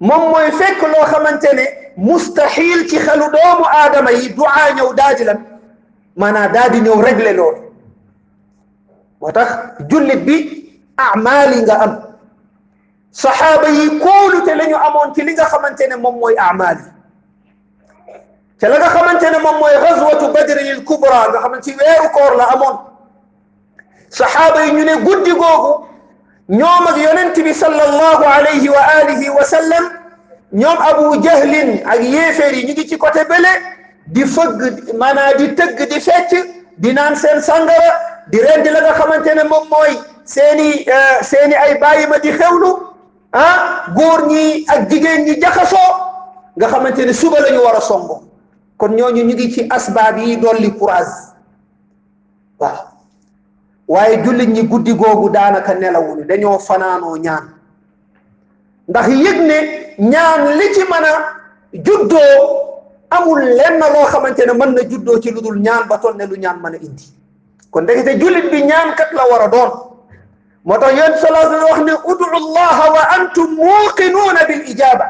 moom 0.00 0.30
mooy 0.30 0.50
fekk 0.52 0.82
loo 0.82 1.04
xamante 1.06 1.50
ne 1.54 1.64
mustahil 1.96 2.88
ci 2.88 2.98
xelu 2.98 3.26
doomu 3.32 3.64
aadama 3.66 4.10
yi 4.12 4.28
du'a 4.34 4.72
ñëw 4.76 4.94
daa 4.94 5.14
di 5.14 5.24
lan 5.24 5.38
maanaam 6.16 6.52
daa 6.52 6.68
di 6.68 6.80
ñëw 6.80 7.00
régler 7.02 7.34
loolu. 7.36 7.60
Moo 9.20 9.32
tax 9.32 9.48
jullit 9.90 10.24
bi 10.24 10.36
amaal 10.96 11.52
yi 11.54 11.62
nga 11.62 11.74
am 11.82 11.92
saxaaba 13.10 13.68
yi 13.68 13.98
kóolute 13.98 14.54
la 14.54 14.64
ñu 14.66 14.76
amoon 14.76 15.14
ci 15.14 15.22
li 15.24 15.32
nga 15.32 15.44
xamante 15.44 15.86
ne 15.88 15.96
moom 15.96 16.18
mooy 16.18 16.34
amaal 16.38 16.76
yi. 16.78 16.90
Ca 18.60 18.68
la 18.68 18.78
nga 18.78 18.88
xamante 18.88 19.30
ne 19.30 19.38
moom 19.38 19.58
mooy 19.58 19.74
gazwatu 19.82 20.32
badrin 20.32 20.70
al 20.76 20.84
kubra 20.84 21.28
nga 21.30 21.38
xamante 21.40 21.62
ci 21.64 21.74
weeru 21.76 22.08
koor 22.14 22.36
la 22.36 22.44
amoon. 22.54 22.76
Saxaaba 24.10 24.64
yi 24.64 24.72
ñu 24.72 24.84
ne 24.84 24.94
guddi 25.02 25.32
googu 25.32 25.87
ñoom 26.48 26.86
ak 26.88 26.96
yonent 26.96 27.36
bi 27.44 27.52
sallallahu 27.54 28.24
alayhi 28.24 28.68
wa 28.68 28.82
alihi 29.00 29.28
wa 29.30 29.44
sallam 29.44 29.84
ñoom 30.52 30.78
abu 30.80 31.22
jahlin 31.22 31.82
ak 31.86 32.00
yéeféer 32.02 32.54
yi 32.54 32.64
ñu 32.66 32.72
ngi 32.72 32.88
ci 32.88 32.96
côté 32.98 33.24
bële 33.28 33.52
di 34.06 34.24
fëgg 34.24 34.94
maanaa 34.98 35.34
di 35.34 35.54
tëgg 35.54 35.78
di 35.88 36.00
fecc 36.00 36.32
di 36.78 36.92
naan 36.92 37.16
seen 37.16 37.40
sangara 37.42 37.92
di 38.30 38.38
rendi 38.40 38.70
la 38.70 38.80
nga 38.80 38.92
xamante 38.94 39.34
ne 39.34 39.44
moom 39.44 39.68
mooy 39.68 39.98
seeni 40.24 40.86
seeni 41.22 41.54
ay 41.54 41.78
bàyyi 41.78 42.06
ma 42.06 42.18
di 42.18 42.32
xewlu 42.32 42.70
ah 43.32 43.84
góor 43.94 44.26
ñi 44.28 44.64
ak 44.68 44.88
jigéen 44.90 45.24
ñi 45.24 45.40
jaxasoo 45.40 45.92
nga 46.56 46.66
xamante 46.68 47.04
ne 47.04 47.12
suba 47.12 47.40
la 47.40 47.50
ñu 47.50 47.60
war 47.62 47.76
a 47.76 47.80
songo 47.80 48.22
kon 48.78 48.88
ñooñu 48.96 49.22
ñu 49.24 49.34
ngi 49.34 49.52
ci 49.52 49.66
asbaab 49.70 50.16
yi 50.18 50.36
dolli 50.38 50.70
courage. 50.78 51.34
Waaw. 52.58 52.87
Waaye 53.88 54.22
jullit 54.24 54.48
ñi 54.48 54.62
guddi 54.68 54.92
googu 54.94 55.30
daanaka 55.30 55.74
nelawuñu 55.74 56.24
dañoo 56.24 56.58
fanaanoo 56.58 57.16
ñaan. 57.16 57.44
ndax 58.88 59.06
yëg 59.08 59.38
ne 59.48 59.56
ñaan 59.98 60.42
li 60.58 60.66
ci 60.74 60.82
mën 60.90 61.04
a 61.10 61.12
juddoo 61.72 62.36
amul 63.10 63.40
lenn 63.58 63.78
loo 63.94 64.04
xamante 64.12 64.42
ne 64.46 64.52
mën 64.52 64.72
na 64.74 64.82
juddoo 64.90 65.18
ci 65.20 65.30
lu 65.30 65.40
dul 65.40 65.58
ñaan 65.60 65.86
ba 65.88 65.98
toll 65.98 66.16
ne 66.16 66.26
lu 66.26 66.36
ñaan 66.36 66.58
mën 66.62 66.74
a 66.74 66.78
indi. 66.86 67.06
kon 67.70 67.82
ndekete 67.82 68.18
jullit 68.20 68.50
bi 68.50 68.62
ñaan 68.64 68.94
kat 68.96 69.10
la 69.12 69.24
war 69.30 69.42
a 69.42 69.48
doon. 69.48 69.70
moo 70.64 70.78
tax 70.78 70.92
yonent 70.98 71.16
solo 71.22 71.36
alayhi 71.36 71.64
wax 71.70 71.80
ne 71.88 71.92
udu 72.10 72.24
llaha 72.54 72.84
wa 72.92 73.02
antum 73.16 73.50
muuqinuuna 73.56 74.44
bil 74.48 74.62
ijaba 74.72 75.06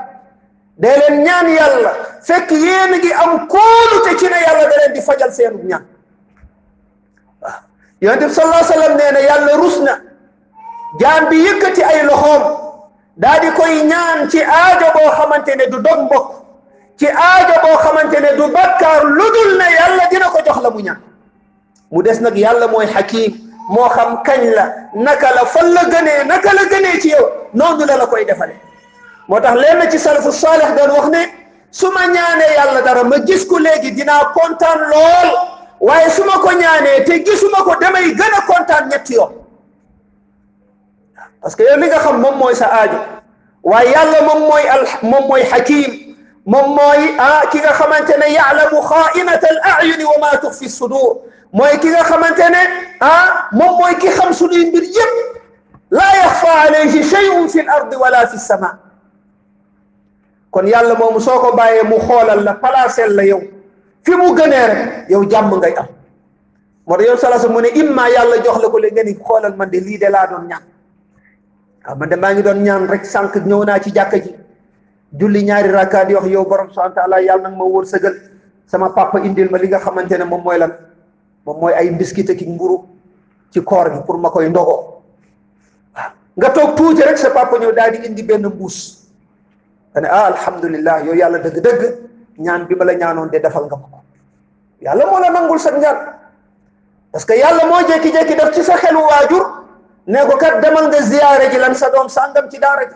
dee 0.78 0.94
leen 1.00 1.22
ñaan 1.24 1.48
yàlla 1.58 1.92
fekk 2.22 2.50
yéen 2.50 2.92
a 2.94 2.98
ngi 2.98 3.12
am 3.12 3.32
kóolute 3.48 4.10
ci 4.18 4.26
ne 4.26 4.38
yàlla 4.46 4.64
da 4.70 4.76
leen 4.80 4.92
di 4.94 5.00
fajal 5.00 5.32
seenu 5.32 5.58
ñaan. 5.66 5.84
Yonent 8.00 8.26
bi 8.28 8.34
sallallahu 8.34 8.64
alayhi 8.64 8.72
wasallam 8.72 8.96
nee 8.98 9.10
na 9.12 9.20
yàlla 9.20 9.52
rus 9.56 9.78
na 9.80 9.94
jaam 11.00 11.28
bi 11.30 11.36
yëkkati 11.46 11.82
ay 11.82 12.02
loxoom 12.06 12.42
daa 13.16 13.38
di 13.40 13.50
koy 13.50 13.82
ñaan 13.90 14.30
ci 14.30 14.42
aajo 14.42 14.86
boo 14.94 15.10
xamante 15.18 15.52
ne 15.56 15.66
du 15.70 15.78
dog 15.82 15.98
mbokk 16.06 16.26
ci 16.98 17.06
aajo 17.06 17.54
boo 17.64 17.76
xamante 17.82 18.20
ne 18.20 18.36
du 18.36 18.52
bakkaar 18.52 19.04
lu 19.04 19.24
dul 19.34 19.50
ne 19.58 19.66
yàlla 19.78 20.04
dina 20.10 20.26
ko 20.30 20.38
jox 20.46 20.62
la 20.62 20.70
mu 20.70 20.80
ñaan 20.82 21.00
mu 21.90 22.02
des 22.02 22.20
nag 22.20 22.36
yàlla 22.36 22.68
mooy 22.68 22.86
xakim 22.86 23.32
moo 23.68 23.88
xam 23.88 24.22
kañ 24.26 24.42
la 24.54 24.64
naka 24.94 25.34
la 25.34 25.44
fan 25.46 25.72
la 25.74 25.82
gënee 25.92 26.24
naka 26.26 26.52
la 26.54 26.64
gënee 26.70 27.00
ci 27.00 27.08
yow 27.10 27.26
noonu 27.54 27.84
la 27.86 27.96
la 27.96 28.06
koy 28.06 28.24
defale 28.24 28.54
moo 29.28 29.40
tax 29.40 29.54
leen 29.56 29.90
ci 29.90 29.98
salafu 29.98 30.32
saalih 30.32 30.70
doon 30.76 30.90
wax 30.96 31.08
ne 31.08 31.22
su 31.70 31.86
ma 31.90 32.06
ñaanee 32.06 32.54
yàlla 32.56 32.80
dara 32.82 33.04
ma 33.04 33.16
gis 33.26 33.44
ko 33.44 33.58
léegi 33.58 33.90
dinaa 33.92 34.32
kontaan 34.34 34.78
lool 34.90 35.57
waaye 35.80 36.10
su 36.10 36.24
ma 36.24 36.38
ko 36.38 36.50
ñaanee 36.52 37.04
te 37.04 37.24
gisuma 37.24 37.62
ko 37.64 37.74
damay 37.80 38.14
gën 38.14 38.34
a 38.36 38.40
kontaan 38.46 38.88
ñetti 38.88 39.14
yoon 39.14 39.32
parce 41.40 41.54
que 41.56 41.62
yow 41.62 41.76
li 41.76 41.86
nga 41.86 41.98
xam 41.98 42.20
moom 42.20 42.36
mooy 42.38 42.54
sa 42.54 42.66
aajo 42.66 42.98
waaye 43.62 43.90
yàlla 43.92 44.22
moom 44.22 44.40
mooy 44.48 44.68
al 44.68 44.84
moom 45.02 45.26
mooy 45.28 45.42
xakim 45.44 46.16
moom 46.46 46.74
mooy 46.74 47.14
ah 47.18 47.42
ki 47.50 47.58
nga 47.58 47.72
xamante 47.72 48.14
ne 48.18 48.32
yaalamu 48.34 48.82
xaainata 48.82 49.46
al 49.50 49.60
ayuni 49.80 50.04
wa 50.04 50.18
ma 50.20 50.36
tuxfi 50.38 50.68
sudur 50.68 51.20
mooy 51.52 51.78
ki 51.78 51.88
nga 51.90 52.04
xamante 52.04 52.48
ne 52.50 52.62
ah 53.00 53.48
moom 53.52 53.78
mooy 53.78 53.94
ki 53.98 54.08
xam 54.08 54.32
suñuy 54.32 54.66
mbir 54.66 54.82
yëpp 54.82 55.14
laa 55.90 56.14
yaxfa 56.16 56.52
alayhi 56.62 57.02
shay'un 57.04 57.48
fi 57.48 57.60
l 57.60 57.68
ardi 57.70 57.96
wala 57.96 58.26
fi 58.26 58.38
sama 58.38 58.78
kon 60.50 60.66
yàlla 60.66 60.94
moomu 60.94 61.20
soo 61.20 61.38
ko 61.40 61.52
bàyyee 61.56 61.82
mu 61.82 61.98
xoolal 62.00 62.42
la 62.44 62.54
palaaseel 62.54 63.14
la 63.14 63.22
yow 63.24 63.40
fi 64.04 64.12
mu 64.16 64.34
gënee 64.36 64.66
rek 64.66 64.80
yow 65.10 65.22
jàmm 65.30 65.52
ngay 65.58 65.74
am 65.76 65.86
moo 66.86 66.96
tax 66.96 67.06
yow 67.08 67.16
salasa 67.16 67.48
mu 67.48 67.60
ne 67.60 67.68
imma 67.74 68.08
yàlla 68.08 68.42
jox 68.44 68.62
la 68.62 68.68
ko 68.70 68.78
le 68.78 68.90
ni 69.04 69.14
xoolal 69.14 69.54
man 69.56 69.70
de 69.70 69.78
lii 69.80 69.98
de 69.98 70.08
laa 70.10 70.26
doon 70.26 70.46
ñaan 70.48 70.62
waaw 71.86 71.96
man 71.98 72.08
de 72.08 72.16
maa 72.16 72.32
ngi 72.32 72.42
doon 72.42 72.62
ñaan 72.62 72.88
rek 72.88 73.04
sànq 73.04 73.34
ñëw 73.46 73.64
naa 73.64 73.80
ci 73.80 73.90
jàkka 73.94 74.18
ji. 74.20 74.34
Julli 75.12 75.42
ñaari 75.44 75.68
rakkaa 75.72 76.04
di 76.04 76.14
wax 76.14 76.26
yow 76.28 76.44
borom 76.44 76.68
subhanahu 76.68 76.94
taala 76.94 77.20
yàlla 77.22 77.48
nag 77.48 77.56
ma 77.56 77.64
wóor 77.64 77.84
sëgal 77.86 78.14
sama 78.66 78.90
papa 78.92 79.18
indil 79.24 79.48
ma 79.50 79.56
li 79.58 79.68
nga 79.68 79.78
xamante 79.80 80.12
ne 80.18 80.24
moom 80.24 80.42
mooy 80.42 80.58
lan 80.58 80.72
moom 81.46 81.60
mooy 81.60 81.72
ay 81.72 81.90
mbiskit 81.90 82.28
ak 82.30 82.40
mburu 82.44 82.84
ci 83.52 83.60
koor 83.64 83.88
gi 83.92 84.00
pour 84.06 84.18
ma 84.18 84.28
koy 84.30 84.48
nga 86.38 86.50
toog 86.54 86.76
tuuti 86.76 87.02
rek 87.02 87.16
sa 87.18 87.30
papa 87.30 87.56
ñëw 87.58 87.72
daal 87.72 87.90
di 87.96 88.06
indi 88.06 88.22
benn 88.22 88.46
mbuus. 88.46 89.00
Nga 89.92 90.00
ne 90.00 90.08
ah 90.08 90.26
alhamdulillah 90.30 91.04
yow 91.06 91.14
yàlla 91.16 91.38
dëgg-dëgg 91.40 91.82
ñaan 92.38 92.66
bi 92.66 92.74
ma 92.74 92.84
la 92.84 92.94
ñaanoon 92.94 93.28
de 93.30 93.38
defal 93.40 93.64
nga 93.64 93.76
ko 93.76 93.88
yàlla 94.80 95.06
moo 95.06 95.18
la 95.20 95.58
sa 95.58 95.70
ñaan. 95.70 95.98
Que 97.26 97.34
yàlla 97.38 97.66
moo 97.66 97.80
jékki-jékki 97.88 98.34
def 98.36 98.54
ci 98.54 98.62
sa 98.62 98.76
xelu 98.76 99.00
waajur 99.00 99.44
ne 100.06 100.18
ko 100.26 100.36
kat 100.36 100.60
demal 100.62 100.86
nga 100.88 101.00
ziyaare 101.02 101.50
ji 101.50 101.58
lan 101.58 101.74
sa 101.74 101.90
doom 101.90 102.08
sàngam 102.08 102.48
ci 102.50 102.58
daara 102.58 102.84
ji. 102.88 102.94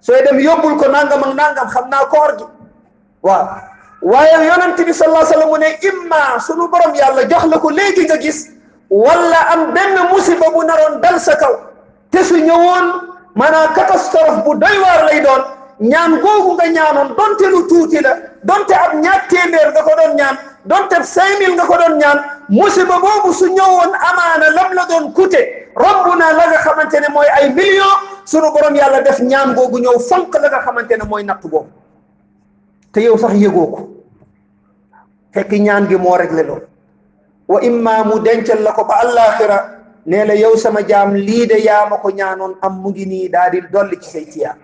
Sooy 0.00 0.22
dem 0.22 0.38
yóbbul 0.40 0.76
ko 0.78 0.88
nangam 0.88 1.22
ak 1.22 1.34
nangam 1.34 1.68
xam 1.68 1.88
naa 1.90 2.04
koor 2.06 2.36
gi. 2.38 2.44
Waaw. 3.22 3.46
Waaye 4.02 4.46
yonent 4.46 4.76
bi 4.76 4.92
sallallahu 4.92 5.26
alayhi 5.26 5.34
wa 5.34 5.34
sallam 5.34 5.48
mu 5.50 5.58
ne 5.58 5.68
imma 5.82 6.38
sunu 6.40 6.68
borom 6.70 6.94
yàlla 6.94 7.28
jox 7.28 7.44
la 7.46 7.58
ko 7.58 7.68
léegi 7.70 8.04
nga 8.06 8.16
gis 8.16 8.48
wala 8.90 9.40
am 9.52 9.72
benn 9.74 9.96
musiba 10.12 10.46
bu 10.54 10.62
naroon 10.64 11.00
dal 11.00 11.18
sa 11.20 11.34
kaw 11.36 11.54
te 12.10 12.22
su 12.24 12.34
ñëwoon 12.36 12.86
maanaam 13.34 13.74
catastrophe 13.74 14.42
bu 14.44 14.54
doy 14.56 14.78
waar 14.80 15.04
lay 15.04 15.20
doon 15.20 15.42
ñaan 15.80 16.20
googu 16.20 16.54
nga 16.54 16.66
ñaanoon 16.68 17.08
donte 17.16 17.46
lu 17.50 17.66
tuuti 17.68 18.00
la 18.00 18.16
donte 18.44 18.72
ab 18.74 18.94
ñaar 19.02 19.26
téeméer 19.28 19.70
nga 19.72 19.82
ko 19.82 19.92
doon 19.98 20.14
ñaan 20.16 20.36
donte 20.64 20.96
cinq 21.04 21.38
mille 21.40 21.54
nga 21.56 21.66
ko 21.66 21.74
doon 21.80 21.98
ñaan 21.98 22.18
musiba 22.48 22.96
boobu 23.02 23.32
su 23.32 23.46
ñëwoon 23.50 23.92
amaana 24.08 24.50
lam 24.56 24.70
la 24.74 24.84
doon 24.86 25.12
coûter 25.12 25.68
romb 25.74 26.06
na 26.18 26.32
la 26.32 26.44
nga 26.50 26.58
xamante 26.58 27.00
ne 27.00 27.08
mooy 27.12 27.26
ay 27.36 27.50
millions 27.54 27.98
sunu 28.24 28.50
borom 28.52 28.74
yàlla 28.74 29.02
def 29.02 29.20
ñaan 29.20 29.54
googu 29.54 29.78
ñëw 29.80 29.98
fonk 30.08 30.34
la 30.42 30.48
nga 30.48 30.60
xamante 30.64 30.94
ne 30.96 31.04
mooy 31.08 31.24
natt 31.24 31.42
boobu. 31.42 31.68
Te 32.92 33.00
yow 33.02 33.16
sax 33.18 33.34
yëgoo 33.34 33.66
ko. 33.66 33.80
Fekk 35.34 35.52
ñaan 35.52 35.88
gi 35.88 35.96
moo 35.96 36.16
réglé 36.16 36.42
loolu. 36.42 36.66
Wa 37.48 37.60
imma 37.62 38.04
mu 38.04 38.18
dencal 38.20 38.62
la 38.62 38.72
ko 38.72 38.84
ba 38.84 38.94
àllaaxira 39.02 39.58
nee 40.06 40.24
la 40.24 40.34
yow 40.34 40.56
sama 40.56 40.80
jaam 40.86 41.14
lii 41.14 41.46
de 41.46 41.58
yaa 41.64 41.88
ma 41.88 41.96
ko 41.98 42.10
ñaanoon 42.10 42.54
am 42.62 42.80
mu 42.82 42.90
ngi 42.90 43.06
nii 43.06 43.28
daal 43.28 43.50
di 43.50 43.60
dolli 43.72 43.96
ci 44.00 44.10
say 44.10 44.24
tiyaa 44.24 44.54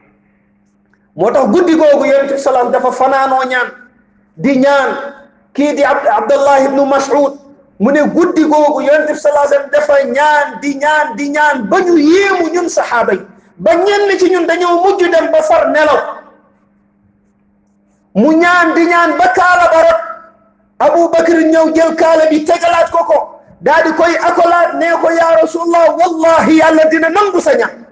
moo 1.16 1.31
tax 1.31 1.46
guddi 1.53 1.74
googu 1.77 2.05
yonent 2.07 2.33
bi 2.33 2.38
salaam 2.38 2.70
dafa 2.72 2.90
fanaanoo 2.92 3.44
ñaan 3.44 3.68
di 4.37 4.57
ñaan. 4.59 4.90
Kii 5.55 5.74
di 5.79 5.83
abdallah 5.87 6.66
ibnu 6.66 6.83
mu 7.79 7.90
ne 7.90 8.03
guddi 8.11 8.42
googu 8.44 8.81
yonent 8.83 9.07
bi 9.09 9.14
salaam 9.18 9.70
dafa 9.70 9.94
ñaan 10.16 10.59
di 10.61 10.74
ñaan 10.83 11.16
di 11.16 11.29
ñaan 11.31 11.68
ba 11.70 11.79
ñu 11.81 11.94
yéemu 11.96 12.48
ñun 12.55 12.68
saxaaba 12.68 13.12
yi. 13.14 13.20
Ba 13.59 13.74
ñenn 13.74 14.18
ci 14.18 14.31
ñun 14.31 14.46
dañoo 14.46 14.83
mujj 14.83 15.11
dem 15.11 15.31
ba 15.31 15.42
far 15.42 15.70
nelaw. 15.70 16.00
Mu 18.14 18.33
ñaan 18.33 18.74
di 18.74 18.85
ñaan 18.87 19.16
ba 19.18 19.29
kaala 19.33 19.70
ba 19.72 19.81
rot. 19.87 20.00
Abu 20.79 21.09
bakr 21.09 21.38
ñëw 21.53 21.70
jël 21.74 21.94
kaala 21.94 22.27
bi 22.31 22.44
tegalaat 22.44 22.90
ko 22.90 23.05
ko. 23.05 23.18
Daa 23.61 23.83
di 23.83 23.92
koy 23.94 24.14
akolaat 24.18 24.74
nee 24.74 24.90
ko 25.03 25.09
yaa 25.11 25.38
rasulullah 25.42 25.94
wallahi 25.98 26.59
yàlla 26.59 26.85
dina 26.90 27.09
nangu 27.11 27.40
sa 27.40 27.55
ñaan. 27.55 27.84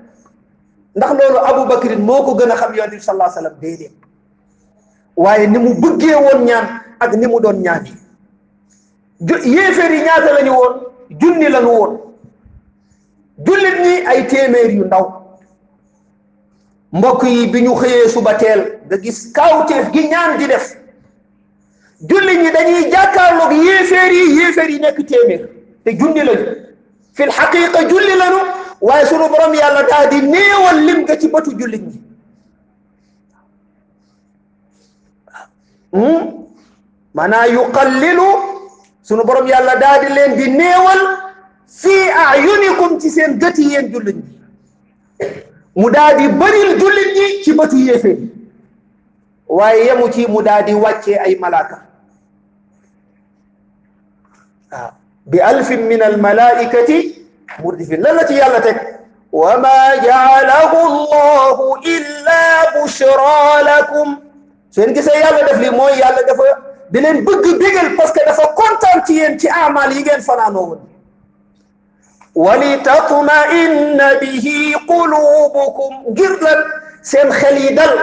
Ndax 0.97 1.11
loolu 1.19 1.39
abu 1.51 1.63
bakrin 1.69 2.01
moo 2.01 2.23
ko 2.25 2.35
gën 2.39 2.51
a 2.53 2.57
xam 2.57 2.75
yonent 2.75 2.91
bi 2.97 3.01
sallallahu 3.01 3.39
alayhi 3.39 3.61
déedéet. 3.61 3.93
Waaye 5.17 5.47
ni 5.47 5.59
mu 5.59 5.75
bëggee 5.75 6.15
woon 6.25 6.45
ñaan 6.45 6.67
ak 7.01 7.13
ni 7.17 7.27
mu 7.27 7.41
doon 7.41 7.61
ñaan 7.63 7.85
yi 7.85 9.35
yi 9.55 10.03
ñaata 10.07 10.33
lañu 10.37 10.51
woon? 10.53 10.75
Junni 11.21 11.49
lañu 11.49 11.69
woon. 11.69 11.99
Jullit 13.47 13.77
ñi 13.85 14.07
ay 14.07 14.27
téeméer 14.27 14.71
yu 14.75 14.85
ndaw. 14.85 15.05
Mbokk 16.93 17.23
yi 17.23 17.47
bi 17.47 17.63
ñu 17.63 17.75
xëyee 17.75 18.09
suba 18.09 18.35
teel 18.35 18.61
nga 18.87 18.97
gis 19.03 19.33
kaawteef 19.33 19.91
gi 19.93 20.09
ñaan 20.09 20.39
di 20.39 20.47
def. 20.47 20.77
Jullit 22.09 22.39
ñi 22.43 22.51
dañuy 22.53 22.91
jàkkaarloog 22.91 23.53
yéeféer 23.53 24.13
yi 24.13 24.37
yéeféer 24.39 24.71
yi 24.71 24.79
nekk 24.81 25.07
téeméer. 25.07 25.49
Te 25.85 25.91
junni 25.99 26.23
lañu. 26.25 26.47
Fil 27.15 27.31
xaqiqa 27.31 27.89
julli 27.89 28.15
lañu. 28.19 28.52
Waaye 28.87 29.07
sunu 29.07 29.29
borom 29.33 29.55
yàlla 29.55 29.83
daal 29.91 30.09
di 30.13 30.21
néewal 30.35 30.79
lim 30.87 31.01
ci 31.21 31.29
bëtu 31.35 31.51
jullit 31.59 31.83
ñi. 31.91 31.99
Maanaa 37.15 37.47
yuqallilu 37.57 38.27
sunu 39.03 39.25
borom 39.29 39.47
yàlla 39.53 39.77
daal 39.83 40.01
di 40.03 40.09
leen 40.17 40.37
di 40.41 40.47
néewal 40.59 41.01
fii 41.81 42.05
ci 43.01 43.11
seen 43.11 43.39
gëti 43.39 43.63
yéen 43.73 43.93
jullit 43.93 44.17
ñi. 44.17 44.29
Mu 45.77 45.91
daal 45.91 46.17
ci 50.13 50.27
mu 50.27 50.43
daal 50.43 50.65
di 50.65 50.73
ay 51.25 51.35
malaaka. 51.39 51.79
Bi 55.31 55.39
alfin 55.51 55.87
min 55.87 56.03
مردفين. 57.65 58.01
لا 58.01 58.11
التي 58.11 58.35
يالتك 58.35 58.99
وما 59.33 59.95
جعله 59.95 60.73
الله 60.87 61.77
إلا 61.77 62.83
بشرى 62.83 63.63
لكم. 63.63 64.17
سين 64.71 64.95
كيس 64.95 65.07
يالا 65.07 65.47
داف 65.47 65.59
لي 65.61 65.71
موي 65.71 65.91
يالا 65.91 66.23
داف 66.23 66.41
دي 66.91 67.01
لين 67.01 67.25
بغ 67.25 67.41
ديغل 67.41 67.97
باسكو 67.97 68.21
داف 68.27 68.41
كونتانتيين 68.41 69.37
تي 69.37 69.51
اعمال 69.51 69.93
يغن 69.97 70.21
فنانو 70.21 70.79
ولتطمئن 72.35 73.99
به 74.21 74.75
قلوبكم. 74.89 75.93
غيرل 76.19 76.65
سين 77.03 77.33
خلي 77.33 77.69
دال 77.69 77.99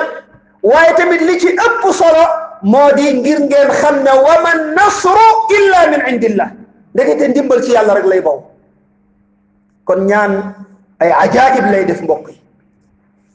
واي 0.63 0.93
تاميت 0.93 1.21
لي 1.21 1.35
تي 1.35 1.55
اب 1.65 1.91
صلو 1.91 2.25
مودي 2.63 3.21
غير 3.21 3.39
نين 3.39 3.71
خمنا 3.71 4.13
ومن 4.13 4.75
نصر 4.75 5.17
الا 5.57 5.89
من 5.89 6.01
عند 6.01 6.23
الله. 6.23 6.51
دغيت 6.95 7.23
ديمبل 7.23 7.63
سي 7.63 7.73
يالا 7.73 7.93
رك 7.93 8.05
لاي 8.05 8.19
باو. 8.19 8.41
Kon 9.89 10.05
ñaan 10.05 10.53
ay 11.01 11.09
ajaib 11.25 11.65
lay 11.73 11.81
def 11.89 12.01
mbokk 12.05 12.29
yi 12.29 12.37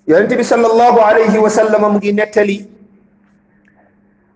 yonent 0.07 0.31
bi 0.40 0.45
sallallahu 0.47 0.99
alayhi 1.03 1.38
wa 1.45 1.51
sallam 1.51 1.83
mu 1.93 1.99
ngi 1.99 2.12
nettali 2.14 2.59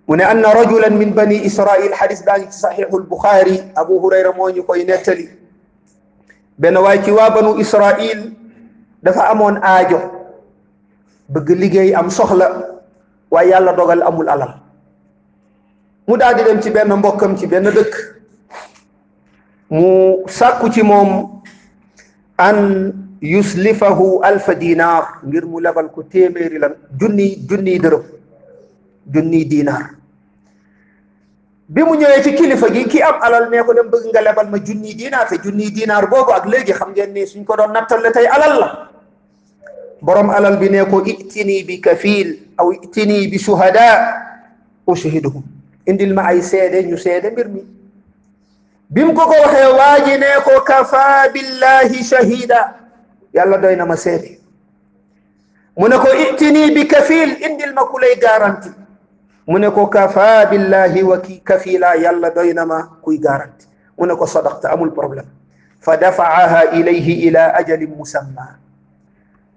mu 0.08 0.16
ne 0.18 0.24
anna 0.26 0.50
rajulan 0.58 0.98
min 0.98 1.14
bani 1.18 1.38
israil 1.50 1.94
xadis 2.00 2.24
baa 2.26 2.42
ci 2.42 2.50
saxiixul 2.62 3.06
buxaari 3.12 3.62
abu 3.82 4.00
hurayra 4.02 4.32
moo 4.34 4.50
ñu 4.50 4.66
koy 4.66 4.82
nettali 4.90 5.28
benn 6.58 6.74
waay 6.84 6.98
ci 7.06 7.10
waa 7.14 7.30
banu 7.30 7.54
israil 7.64 8.34
dafa 9.06 9.30
amoon 9.30 9.62
aajo 9.62 10.00
bëgg 11.30 11.48
liggéey 11.62 11.94
am 11.94 12.10
soxla 12.10 12.50
waaye 13.30 13.50
yàlla 13.54 13.72
dogal 13.78 14.02
amul 14.02 14.28
alal 14.34 14.54
mu 16.08 16.16
daal 16.18 16.34
di 16.34 16.42
dem 16.50 16.58
ci 16.66 16.70
benn 16.74 16.90
mbokkam 16.98 17.38
ci 17.38 17.46
benn 17.46 17.70
dëkk 17.78 17.94
mu 19.70 19.88
sàkku 20.26 20.66
ci 20.74 20.82
moom 20.82 21.37
أن 22.40 22.92
يسلفه 23.22 24.20
ألف 24.24 24.50
دينار. 24.50 25.04
غير 25.32 25.46
ملابل 25.46 25.88
كتيمير 25.96 26.52
لن 26.58 26.74
جني 27.00 27.28
جني 27.50 27.78
درب 27.78 28.04
جني 29.06 29.44
دينار. 29.44 29.86
بمو 31.68 31.94
نيوي 31.94 32.20
تي 32.20 32.32
كليفا 32.32 32.68
كي 32.68 33.04
أب 33.04 33.14
ألال 33.24 33.50
نيكو 33.50 33.72
دم 33.72 33.90
بغنغا 33.90 34.20
لابل 34.20 34.50
ما 34.50 34.58
جني 34.58 34.92
دينار. 34.92 35.26
تي 35.26 35.36
جني 35.36 35.68
دينار 35.68 36.04
بوغو 36.04 36.32
أك 36.32 36.46
لجي 36.46 36.72
خمجين 36.72 37.12
نيس 37.12 37.36
ونكو 37.36 37.54
دون 37.54 37.72
نبتل 37.72 38.02
لتي 38.02 38.36
ألال 38.36 38.88
برم 40.02 40.30
ألال 40.30 40.56
بنيكو 40.56 40.98
ائتني 41.00 41.62
بكفيل 41.62 42.28
أو 42.60 42.72
ائتني 42.72 43.26
بشهداء. 43.26 44.28
أشهدهم. 44.88 45.42
إن 45.88 45.96
دل 45.96 46.14
معي 46.14 46.42
سيدين 46.42 46.88
يسيدين 46.88 47.34
bi 48.90 49.04
mu 49.04 49.12
ko 49.14 49.24
ko 49.28 49.34
waxee 49.44 49.68
waa 49.78 50.00
ji 50.04 50.16
nee 50.18 50.40
ko 50.44 50.60
kafa 50.64 51.28
billahi 51.32 52.04
shahida 52.04 52.74
yàlla 53.34 53.58
doy 53.60 53.76
na 53.76 53.84
ma 53.86 53.96
seede 53.96 54.40
mu 55.76 55.88
ne 55.88 55.96
itini 56.24 56.70
bi 56.74 56.86
kafil 56.88 57.36
indil 57.44 57.72
ma 57.74 57.84
ku 57.84 57.98
lay 57.98 58.16
garanti 58.16 58.70
mu 59.46 59.58
ne 59.58 59.68
kafa 59.70 60.46
billahi 60.50 61.02
wa 61.02 61.18
ki 61.20 61.40
kafila 61.44 61.94
yàlla 61.96 62.30
doy 62.34 62.52
na 62.52 62.64
ma 62.64 62.82
kuy 63.04 63.18
garanti 63.18 63.66
mu 63.98 64.06
ne 64.06 64.14
sadaqta 64.26 64.72
amul 64.72 64.90
problème 64.90 65.28
fa 65.80 65.96
dafaaha 65.96 66.72
ilayhi 66.72 67.28
ila 67.28 67.54
ajalin 67.54 67.92
musamma 67.96 68.56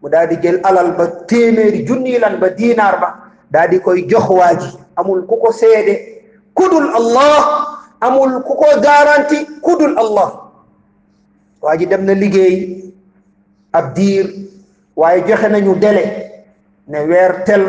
mu 0.02 0.10
daal 0.10 0.28
di 0.28 0.36
jël 0.42 0.60
alal 0.64 0.92
ba 0.98 1.08
téeméeri 1.28 1.86
junni 1.88 2.20
lan 2.20 2.38
ba 2.40 2.50
diinaar 2.50 3.00
ba 3.00 3.10
daal 3.52 3.70
di 3.70 3.80
koy 3.80 4.04
jox 4.08 4.28
waa 4.30 4.54
ji 4.60 4.70
amul 4.96 5.24
ku 5.26 5.38
ko 5.40 5.52
seede 5.52 6.22
kudul 6.54 6.92
allah 6.96 7.80
amul 8.02 8.42
ku 8.48 8.54
ko 8.62 8.68
garanti 8.82 9.40
ku 9.62 9.78
dul 9.80 9.96
allah. 10.04 10.30
Waa 11.62 11.78
ji 11.78 11.86
dem 11.86 12.06
na 12.06 12.14
liggéey 12.14 12.56
ab 13.74 13.94
diir 13.96 14.28
joxe 15.28 15.48
nañu 15.50 15.76
délai 15.80 16.08
ne 16.88 17.00
weer 17.10 17.44
tel 17.46 17.64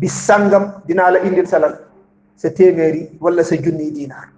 bi 0.00 0.08
sangam 0.08 0.64
dinaa 0.86 1.10
la 1.10 1.18
indil 1.26 1.46
salal 1.46 1.74
sa 2.36 2.48
téeméeri 2.50 3.02
wala 3.20 3.42
sa 3.44 3.56
junniy 3.56 3.90
diinaar 3.96 4.28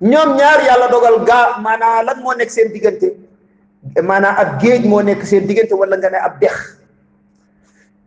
ñoom 0.00 0.30
ñaar 0.38 0.60
yàlla 0.68 0.88
dogal 0.88 1.24
gaa 1.28 1.58
maanaam 1.64 2.04
lan 2.06 2.18
moo 2.22 2.34
nekk 2.34 2.50
seen 2.50 2.72
diggante? 2.72 3.08
Maanaa 4.02 4.34
ab 4.42 4.60
géej 4.62 4.82
moo 4.86 5.02
nekk 5.02 5.22
seen 5.26 5.46
diggante 5.46 5.74
wala 5.74 5.96
nga 5.96 6.18
ab 6.26 6.40
dex? 6.40 6.54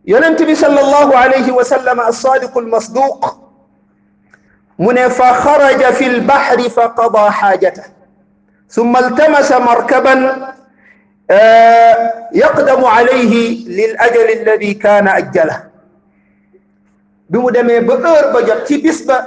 Yonent 0.05 0.39
bi 0.49 0.55
sallallahu 0.55 1.13
alayhi 1.23 1.51
wa 1.51 1.63
sallam 1.63 1.99
as-sadiqu 1.99 2.57
al-masduq 2.59 3.21
من 4.79 5.07
فخرج 5.09 5.83
في 5.83 6.07
البحر 6.07 6.69
فقضى 6.69 7.29
حاجته 7.31 7.83
ثم 8.69 8.97
التمس 8.97 9.51
مركبا 9.51 10.47
آه، 11.31 12.29
يقدم 12.33 12.85
عليه 12.85 13.67
للأجل 13.67 14.41
الذي 14.41 14.73
كان 14.73 15.07
أجله. 15.07 15.63
بمدمي 17.29 17.79
بئر 17.79 18.31
بجر 18.33 18.59
كي 18.59 18.77
بسبة 18.77 19.25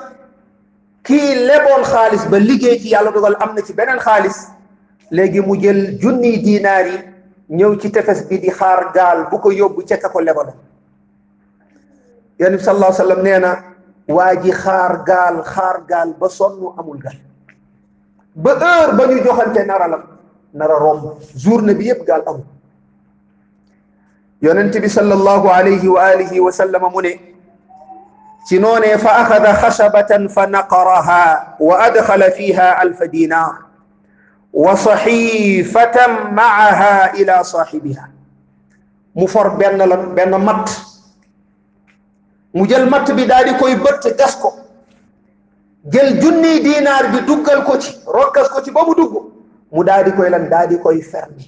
كي 1.05 1.47
لبون 1.47 1.85
خالص 1.85 2.25
بلجي 2.25 2.77
كي 2.77 2.97
على 2.97 3.09
رضا 3.09 3.29
الأمن 3.29 3.61
كي 3.61 3.73
بنان 3.73 4.01
خالص. 4.01 4.39
لجي 5.11 5.41
مجل 5.41 5.99
جني 5.99 6.37
ديناري 6.37 7.09
نيو 7.51 7.77
كي 7.77 7.89
تفس 7.89 8.21
بدي 8.23 8.51
خار 8.51 8.85
قال 8.85 9.25
بكو 9.25 9.51
يوب 9.51 9.77
بكتك 9.77 10.17
اللبون 10.17 10.51
يعني 12.41 12.59
صلى 12.59 12.75
الله 12.75 12.87
عليه 12.87 12.95
وسلم 12.95 13.23
نينا 13.27 13.74
waa 14.09 14.35
ji 14.37 14.53
xaar 14.53 15.05
gaal 15.07 15.43
xaar 15.45 15.85
gaal 15.89 16.13
ba 16.19 16.29
sonn 16.29 16.61
amul 16.79 16.99
gaal 16.99 17.19
ba 18.37 18.53
heure 18.61 18.93
ba 18.97 19.07
ñu 19.07 19.23
joxante 19.25 19.65
nara 19.67 19.87
la 19.89 19.99
nara 20.53 20.77
romb 20.79 21.17
journée 21.37 21.75
bi 21.75 21.89
yëpp 21.89 22.05
gaal 22.07 22.23
amul 22.27 22.45
yonent 24.43 24.73
bi 24.77 24.89
sallallahu 24.89 25.49
alayhi 25.49 25.89
wa 25.89 26.05
alihi 26.13 26.41
wa 26.41 26.53
sallama 26.53 26.91
mu 26.91 27.01
ne 27.01 27.13
ci 28.47 28.59
noonee 28.61 28.99
fa 29.01 29.25
axada 29.25 29.55
xashabatan 29.57 30.29
fa 30.29 30.45
naqaraha 30.47 31.57
wa 31.61 31.75
adxala 31.89 32.29
fiha 32.37 32.77
alfa 32.85 33.09
dinar 33.09 33.65
wa 34.53 34.77
saxifatan 34.77 36.35
maaha 36.37 37.17
ila 37.17 37.41
saaxibiha 37.41 38.05
mu 39.17 39.27
for 39.27 39.57
benn 39.57 39.81
la 39.81 39.97
benn 39.97 40.37
matt 40.45 40.69
mu 42.55 42.67
jël 42.69 42.89
matt 42.89 43.13
bi 43.15 43.27
daal 43.27 43.45
di 43.45 43.55
koy 43.59 43.75
bëtt 43.77 44.17
gas 44.19 44.37
ko. 44.41 44.53
jël 45.91 46.21
junniy 46.21 46.61
diinaar 46.63 47.11
bi 47.13 47.21
duggal 47.27 47.65
ko 47.65 47.79
ci 47.79 47.93
rokkas 48.07 48.49
ko 48.49 48.63
ci 48.63 48.71
ba 48.71 48.85
mu 48.87 48.95
dugg 48.95 49.15
mu 49.73 49.85
daal 49.85 50.05
di 50.05 50.13
koy 50.13 50.31
lan 50.31 50.49
daal 50.49 50.69
di 50.69 50.79
koy 50.79 51.03
fermer. 51.03 51.45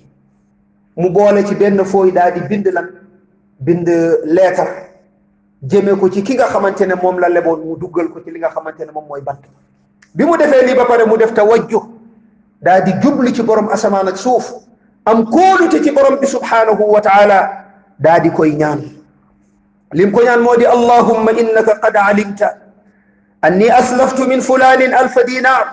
mu 0.97 1.11
boole 1.11 1.45
ci 1.47 1.55
benn 1.55 1.85
fooy 1.85 2.11
daal 2.13 2.33
di 2.33 2.41
bind 2.41 2.67
lan 2.73 2.89
bind 3.61 3.89
leetar 4.25 4.69
jëme 5.63 5.97
ko 6.01 6.09
ci 6.11 6.23
ki 6.23 6.35
nga 6.35 6.47
xamante 6.49 6.87
ne 6.87 6.95
moom 7.03 7.19
la 7.21 7.29
leboon 7.29 7.61
mu 7.65 7.77
duggal 7.77 8.09
ko 8.13 8.21
ci 8.25 8.31
li 8.31 8.39
nga 8.39 8.49
xamante 8.51 8.81
ne 8.85 8.93
moom 8.93 9.07
mooy 9.09 9.21
bant 9.23 9.41
bi 10.15 10.25
mu 10.25 10.37
defee 10.37 10.67
lii 10.67 10.75
ba 10.75 10.85
pare 10.85 11.05
mu 11.07 11.17
def 11.17 11.33
tawajjuh 11.33 11.85
daal 12.63 12.83
di 12.85 12.93
jubli 13.01 13.33
ci 13.35 13.43
borom 13.43 13.69
asamaan 13.69 14.09
ak 14.09 14.17
suuf 14.17 14.53
am 15.05 15.25
kóolute 15.25 15.83
ci 15.85 15.91
borom 15.93 16.19
bi 16.19 16.27
subhanahu 16.27 16.83
wa 16.93 17.01
taala 17.01 17.39
daal 17.99 18.21
di 18.23 18.31
koy 18.31 18.53
ñaan. 18.57 18.96
لمكونيان 19.95 20.39
مودي 20.39 20.73
اللهم 20.73 21.29
إنك 21.29 21.71
قد 21.71 21.97
علمت 21.97 22.51
أني 23.45 23.79
أسلفت 23.79 24.21
من 24.21 24.41
فلان 24.41 24.95
ألف 24.95 25.19
دينار 25.19 25.65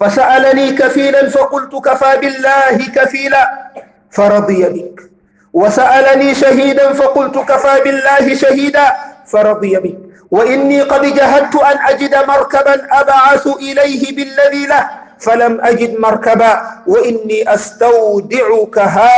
فسألني 0.00 0.72
كفيلا 0.72 1.28
فقلت 1.28 1.74
كفى 1.84 2.16
بالله 2.20 2.76
كفيلا 2.96 3.70
فرضي 4.10 4.64
بك. 4.68 5.10
وسألني 5.52 6.34
شهيدا 6.34 6.92
فقلت 6.92 7.38
كفى 7.38 7.80
بالله 7.84 8.34
شهيدا 8.34 8.86
فرضي 9.26 9.76
بك. 9.76 9.98
وإني 10.30 10.80
قد 10.82 11.02
جهدت 11.14 11.56
أن 11.56 11.78
أجد 11.88 12.14
مركبا 12.28 12.86
أبعث 13.00 13.46
إليه 13.46 14.16
بالذي 14.16 14.66
له 14.66 14.90
فلم 15.18 15.60
أجد 15.60 15.98
مركبا 16.00 16.62
وإني 16.86 17.54
استودعكها 17.54 19.12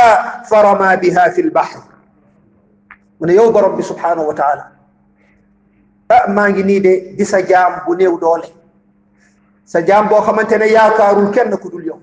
فرما 0.49 0.95
بها 0.95 1.29
في 1.29 1.41
البحر. 1.41 1.79
mu 3.23 3.27
ne 3.27 3.33
yow 3.35 3.51
borom 3.55 3.77
bi 3.77 3.83
subhaanahu 3.83 4.27
wa 4.27 4.33
taala 4.35 4.63
ah, 6.09 6.27
maa 6.27 6.49
ngi 6.51 6.63
nii 6.69 6.79
de 6.85 6.93
di 7.17 7.25
sa 7.25 7.39
jaam 7.41 7.73
bu 7.85 7.95
néew 7.95 8.15
doole 8.19 8.47
sa 9.65 9.79
jaam 9.89 10.09
boo 10.09 10.19
xamante 10.25 10.57
ne 10.59 10.67
yaakaarul 10.71 11.29
kenn 11.35 11.55
ku 11.57 11.69
dul 11.69 11.85
yow. 11.85 11.99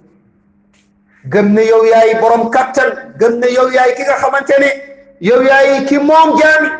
Gëm 1.33 1.59
yow 1.59 1.83
yaay 1.85 2.15
borom 2.21 2.49
kattan 2.51 2.89
gëm 3.21 3.35
ne 3.41 3.49
yow 3.57 3.69
yaay 3.77 3.93
ki 3.97 4.05
ne 4.63 4.71
yow 5.29 5.43
yaay 5.49 5.85
ki 5.89 5.99
moom 5.99 6.39
jaami 6.41 6.71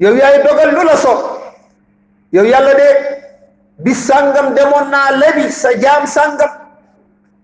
yow 0.00 0.14
yaay 0.16 0.42
dogal 0.42 0.74
lu 0.74 0.82
la 0.88 0.96
soob 0.96 1.20
yow 2.32 2.44
yàlla 2.44 2.74
de 2.80 2.88
bi 3.84 3.94
sàngam 3.94 4.54
demoon 4.56 4.90
naa 4.90 5.10
lebi 5.20 5.50
sa 5.52 5.70
jaam 5.84 6.06
sàngam 6.06 6.50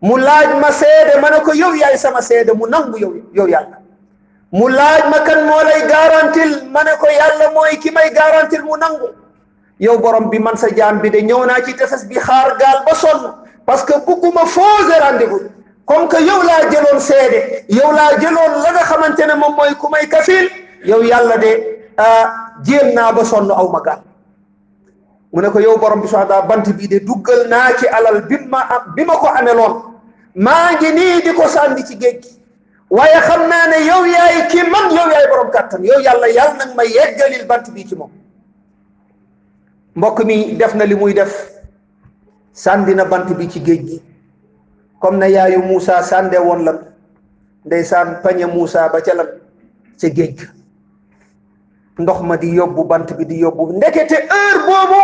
mu 0.01 0.17
laaj 0.19 0.51
ma 0.65 0.73
seede 0.73 1.21
ma 1.21 1.31
ne 1.31 1.41
ko 1.47 1.53
yow 1.55 1.73
yaay 1.75 1.97
sama 1.99 2.21
seede 2.23 2.53
mu 2.59 2.67
nangu 2.67 2.99
yow 2.99 3.13
yow 3.35 3.47
yàlla. 3.55 3.82
Mu 4.53 4.69
laaj 4.69 5.03
ma 5.11 5.19
kan 5.25 5.47
moo 5.49 5.61
garantil 5.89 6.53
ma 6.71 6.83
ne 6.85 6.93
ko 7.01 7.07
yàlla 7.09 7.51
mooy 7.55 7.77
ki 7.81 7.91
may 7.91 8.11
garantil 8.13 8.63
mu 8.63 8.77
nangu. 8.77 9.09
Yow 9.81 9.99
borom 9.99 10.29
bi 10.31 10.39
man 10.39 10.57
sa 10.57 10.69
jaam 10.69 11.01
bi 11.01 11.11
de 11.11 11.23
ñëw 11.23 11.47
naa 11.47 11.63
ci 11.65 11.75
tefes 11.75 12.05
bi 12.09 12.15
xaar 12.21 12.57
gaal 12.61 12.85
ba 12.87 12.95
sonn 12.95 13.33
parce 13.67 13.83
que 13.85 13.95
bugguma 14.07 14.45
fausse 14.47 14.93
rendez-vous. 15.01 15.41
Comme 15.87 16.09
que 16.09 16.19
yow 16.23 16.43
laa 16.43 16.69
jëloon 16.71 17.01
seede 17.01 17.65
yow 17.69 17.93
laa 17.93 18.19
jëloon 18.21 18.53
la 18.63 18.71
nga 18.73 18.85
xamante 18.85 19.21
ne 19.27 19.35
moom 19.35 19.55
mooy 19.57 19.75
ku 19.81 19.89
may 19.89 20.07
kafil 20.07 20.49
yow 20.85 21.03
yàlla 21.03 21.39
de 21.39 21.53
jéem 22.65 22.93
naa 22.95 23.13
ba 23.13 23.25
sonn 23.25 23.51
aw 23.51 23.69
ma 23.69 23.81
gaal. 23.81 24.03
Mu 25.33 25.51
ko 25.51 25.59
yow 25.61 25.79
borom 25.79 26.01
bi 26.03 26.09
taala 26.09 26.43
bant 26.43 26.69
bii 26.77 26.89
de 26.89 26.99
duggal 27.01 27.49
naa 27.49 27.73
ci 27.79 27.87
alal 27.89 28.21
bi 28.29 28.37
ma 28.49 28.69
bi 28.95 29.05
ma 29.05 29.17
ko 29.17 29.27
ameloon. 29.29 29.75
Maa 30.35 30.73
ngi 30.77 30.93
nii 30.93 31.23
di 31.23 31.33
ko 31.33 31.49
sànni 31.49 31.85
ci 31.87 31.97
géej 31.97 32.21
gi. 32.23 32.42
Waaye 32.97 33.21
xam 33.27 33.43
naa 33.51 33.67
ne 33.73 33.79
yow 33.89 34.03
yaay 34.15 34.37
ki 34.53 34.63
man 34.73 34.87
yow 34.97 35.09
yaay 35.15 35.27
borom 35.33 35.51
kàttan 35.57 35.85
yow 35.91 36.01
yàlla 36.07 36.29
yàlla 36.39 36.57
nag 36.65 36.71
ma 36.79 36.85
yeggalil 36.85 37.45
bant 37.51 37.67
bi 37.75 37.87
ci 37.89 37.95
moom. 37.97 38.11
Mbokk 39.97 40.25
mi 40.25 40.37
def 40.61 40.75
na 40.75 40.85
li 40.85 40.95
muy 40.95 41.13
def 41.15 41.33
sànni 42.53 42.95
na 42.95 43.05
bant 43.05 43.29
bi 43.39 43.49
ci 43.53 43.61
géej 43.67 43.81
gi. 43.89 44.03
Comme 45.01 45.19
na 45.19 45.27
yaayu 45.29 45.63
Moussa 45.63 46.03
sànde 46.03 46.37
woon 46.47 46.65
lan 46.67 46.79
ndeysaan 47.65 48.21
pañe 48.23 48.47
Moussa 48.47 48.89
ba 48.93 49.01
ca 49.07 49.15
lan 49.15 49.27
ca 50.01 50.09
géej 50.09 50.37
ndox 51.99 52.21
ma 52.29 52.37
di 52.37 52.49
yóbbu 52.59 52.85
bant 52.91 53.09
bi 53.17 53.25
di 53.25 53.39
yóbbu. 53.41 53.73
Ndekete 53.77 54.17
heure 54.33 54.61
boobu 54.67 55.01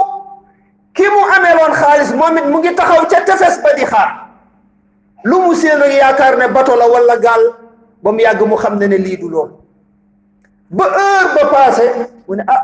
ki 0.94 1.04
mu 1.14 1.20
ameeloon 1.36 1.72
xaalis 1.80 2.12
moom 2.20 2.36
mu 2.52 2.58
ngi 2.58 2.74
taxaw 2.74 3.06
ca 3.10 3.24
tefes 3.24 3.56
ba 3.62 3.72
di 3.76 3.84
xaar. 3.84 4.10
Lu 5.24 5.40
mu 5.40 5.54
séen 5.54 5.80
yaakaar 6.00 6.36
ne 6.38 6.48
bato 6.52 6.76
la 6.76 6.86
wala 6.86 7.16
gaal 7.18 7.67
ba 8.02 8.12
mu 8.12 8.18
yàgg 8.20 8.42
mu 8.46 8.56
xam 8.56 8.78
ne 8.78 8.86
ne 8.86 8.96
lii 8.98 9.16
du 9.18 9.28
lool. 9.28 9.50
ba 10.70 10.84
heure 10.84 11.34
ba 11.34 11.42
passé 11.50 11.86
mu 12.28 12.34
ne 12.36 12.42
ah 12.46 12.62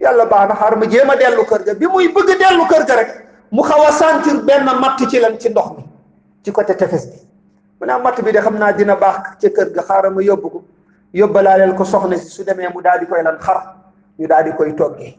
yàlla 0.00 0.24
baax 0.26 0.48
na 0.48 0.54
xaar 0.54 0.76
ma 0.76 0.86
jéem 0.88 1.10
a 1.10 1.16
dellu 1.16 1.44
kër 1.44 1.62
ga. 1.64 1.74
Bi 1.74 1.86
muy 1.86 2.08
bëgg 2.08 2.38
dellu 2.38 2.64
kër 2.68 2.84
ga 2.86 2.94
rek 2.96 3.10
mu 3.50 3.62
xaw 3.62 3.82
a 3.82 3.92
sentir 3.92 4.42
benn 4.44 4.64
matt 4.80 4.98
ci 5.10 5.18
lan 5.20 5.38
ci 5.38 5.48
ndox 5.50 5.76
mi 5.76 5.84
ci 6.44 6.52
côté 6.52 6.74
tefes 6.76 7.06
bi 7.06 7.18
mu 7.80 7.86
ne 7.86 7.98
matt 8.02 8.22
bi 8.22 8.32
de 8.32 8.38
xam 8.40 8.56
naa 8.58 8.72
dina 8.72 8.96
baax 8.96 9.36
ca 9.40 9.48
kër 9.50 9.70
ga 9.74 9.82
xaaral 9.82 10.14
ma 10.14 10.22
yóbbu 10.22 10.48
ko 10.50 10.62
yóbbalaaleel 11.12 11.74
ko 11.74 11.84
soxna 11.84 12.16
si. 12.16 12.30
Su 12.30 12.44
demee 12.44 12.68
mu 12.72 12.80
daal 12.82 13.00
di 13.00 13.06
koy 13.06 13.22
lan 13.22 13.36
xar 13.40 13.74
ñu 14.18 14.26
daal 14.28 14.44
di 14.44 14.52
koy 14.52 14.74
toggee. 14.74 15.16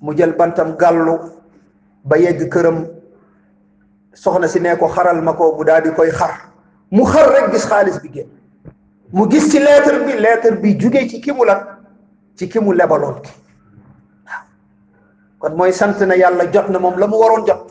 Mu 0.00 0.12
jël 0.16 0.32
bantam 0.36 0.76
gàllu 0.76 1.18
ba 2.04 2.16
yegg 2.18 2.48
këram. 2.50 2.86
Soxna 4.14 4.48
si 4.48 4.60
ne 4.60 4.76
ko 4.76 4.88
xaral 4.88 5.22
ma 5.22 5.32
ko 5.32 5.54
mu 5.56 5.64
daal 5.64 5.82
di 5.82 5.90
koy 5.94 6.10
xar. 6.10 6.52
Mu 6.96 7.04
xar 7.12 7.26
rek 7.34 7.46
gis 7.52 7.64
xaalis 7.70 7.98
bi 8.02 8.08
génn. 8.14 8.28
mu 9.12 9.28
gis 9.30 9.50
ci 9.50 9.58
lettre 9.58 9.98
bi 10.06 10.12
lettre 10.24 10.50
bi 10.62 10.76
jugee 10.80 11.08
ci 11.10 11.20
ki 11.20 11.32
mu 11.32 11.44
lan 11.44 11.60
ci 12.36 12.48
ki 12.48 12.58
mu 12.64 12.72
lebaloon 12.72 13.16
kon 15.38 15.52
mooy 15.58 15.72
sant 15.72 15.98
na 16.10 16.14
yàlla 16.16 16.44
jot 16.52 16.68
na 16.68 16.78
moom 16.78 16.98
la 16.98 17.06
mu 17.06 17.16
waroon 17.22 17.46
jot. 17.46 17.62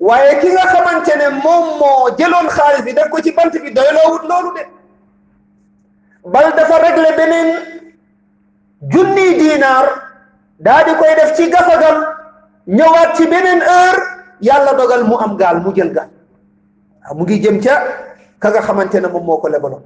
Waaye 0.00 0.38
ki 0.40 0.48
nga 0.52 0.64
xamante 0.72 1.14
ne 1.20 1.26
moom 1.44 1.64
moo 1.80 2.10
jëloon 2.18 2.48
xaalis 2.56 2.82
bi 2.86 2.92
def 2.94 3.08
ko 3.10 3.18
ci 3.24 3.32
bant 3.32 3.52
bi 3.64 3.70
doyloowut 3.78 4.22
loolu 4.30 4.50
de. 4.56 4.62
Bal 6.32 6.52
dafa 6.56 6.76
réglé 6.84 7.10
beneen 7.18 7.48
junni 8.92 9.26
diinaar 9.38 9.86
daa 10.58 10.84
koy 11.00 11.14
def 11.18 11.34
ci 11.36 11.50
gafagam 11.50 11.98
ñëwaat 12.66 13.10
ci 13.16 13.26
beneen 13.26 13.60
heure 13.60 14.00
yàlla 14.40 14.72
dogal 14.78 15.04
mu 15.04 15.16
am 15.24 15.36
gaal 15.36 15.60
mu 15.60 15.74
jël 15.74 15.92
gaal. 15.92 16.08
Waaw 17.04 17.14
mu 17.18 17.22
ngi 17.24 17.40
jëm 17.42 17.60
ca 17.60 17.74
ka 18.40 18.48
nga 18.50 18.60
xamante 18.66 18.96
ne 19.00 19.08
moom 19.08 19.24
moo 19.24 19.38
ko 19.38 19.48
lebaloon. 19.48 19.82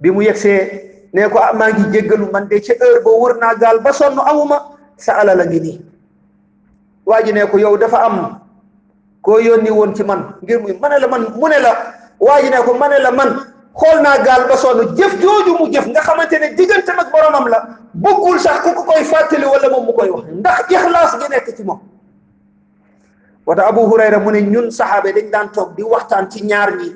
bi 0.00 0.10
mu 0.10 0.22
yegsee 0.22 1.08
ne 1.12 1.28
ko 1.28 1.38
ah 1.38 1.52
maa 1.52 1.70
ngi 1.72 1.84
jéggalu 1.92 2.30
man 2.32 2.46
de 2.48 2.60
ca 2.60 2.74
heure 2.80 3.00
ba 3.04 3.10
wër 3.10 3.34
naa 3.42 3.54
gaal 3.54 3.78
ba 3.80 3.92
sonn 3.92 4.18
amuma 4.18 4.58
sa 4.96 5.12
alal 5.20 5.40
a 5.40 5.44
ngi 5.46 5.60
nii. 5.60 5.80
Waa 7.06 7.22
ji 7.24 7.32
ne 7.32 7.46
ko 7.46 7.58
yow 7.58 7.76
dafa 7.76 7.98
am 8.06 8.40
koo 9.22 9.38
yónni 9.40 9.70
woon 9.70 9.94
ci 9.94 10.02
man 10.04 10.34
ngir 10.42 10.60
muy 10.60 10.72
mane 10.80 10.98
la 11.00 11.08
man 11.08 11.22
mu 11.36 11.48
ne 11.48 11.58
la. 11.58 11.72
Waa 12.20 12.40
ji 12.42 12.50
ne 12.50 12.56
ko 12.66 12.74
mane 12.74 12.98
la 13.02 13.10
man 13.10 13.30
xool 13.74 13.98
naa 14.02 14.18
gaal 14.24 14.46
ba 14.48 14.56
sonn 14.56 14.94
jëf 14.96 15.18
jooju 15.20 15.52
mu 15.58 15.70
jëf 15.72 15.86
nga 15.88 16.00
xamante 16.00 16.36
ne 16.38 16.54
diggante 16.54 16.88
ak 16.90 17.10
boromam 17.12 17.48
la 17.48 17.58
bëggul 17.94 18.38
sax 18.38 18.60
ku 18.64 18.70
ko 18.74 18.82
koy 18.84 19.04
fàttali 19.04 19.44
wala 19.44 19.68
moom 19.70 19.84
mu 19.86 19.92
koy 19.92 20.08
wax 20.10 20.24
ndax 20.32 20.58
ixlaas 20.70 21.12
gi 21.20 21.26
nekk 21.30 21.48
ci 21.56 21.62
moom. 21.64 21.80
Wata 23.46 23.66
abu 23.66 23.80
hurayra 23.90 24.18
mu 24.18 24.30
ne 24.30 24.40
ñun 24.42 24.70
saxaabe 24.70 25.12
dañ 25.16 25.30
daan 25.30 25.48
toog 25.52 25.74
di 25.76 25.82
waxtaan 25.82 26.30
ci 26.30 26.44
ñaar 26.44 26.70
ñi 26.76 26.88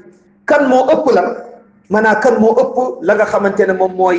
kan 0.50 0.62
moo 0.70 0.82
ëpp 0.94 1.06
la 1.16 1.22
maanaam 1.92 2.20
kan 2.22 2.34
moo 2.42 2.54
ëpp 2.62 2.76
la 3.06 3.24
xamante 3.32 3.62
ne 3.66 3.72
moom 3.80 3.92
mooy 4.00 4.18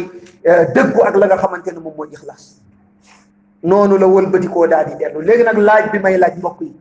dëggu 0.75 0.99
ak 1.07 1.15
la 1.21 1.25
nga 1.27 1.37
xamante 1.43 1.69
ne 1.73 1.79
moom 1.79 1.93
mooy 1.97 2.09
ixlaas. 2.15 2.43
Noonu 3.63 3.97
la 3.97 4.07
wëlbati 4.07 4.47
koo 4.47 4.67
daal 4.67 4.85
di 4.85 4.95
dellu. 4.95 5.21
Léegi 5.21 5.43
nag 5.43 5.57
laaj 5.57 5.91
bi 5.91 5.99
may 5.99 6.17
laaj 6.17 6.35
mbokk 6.37 6.61
yi 6.61 6.71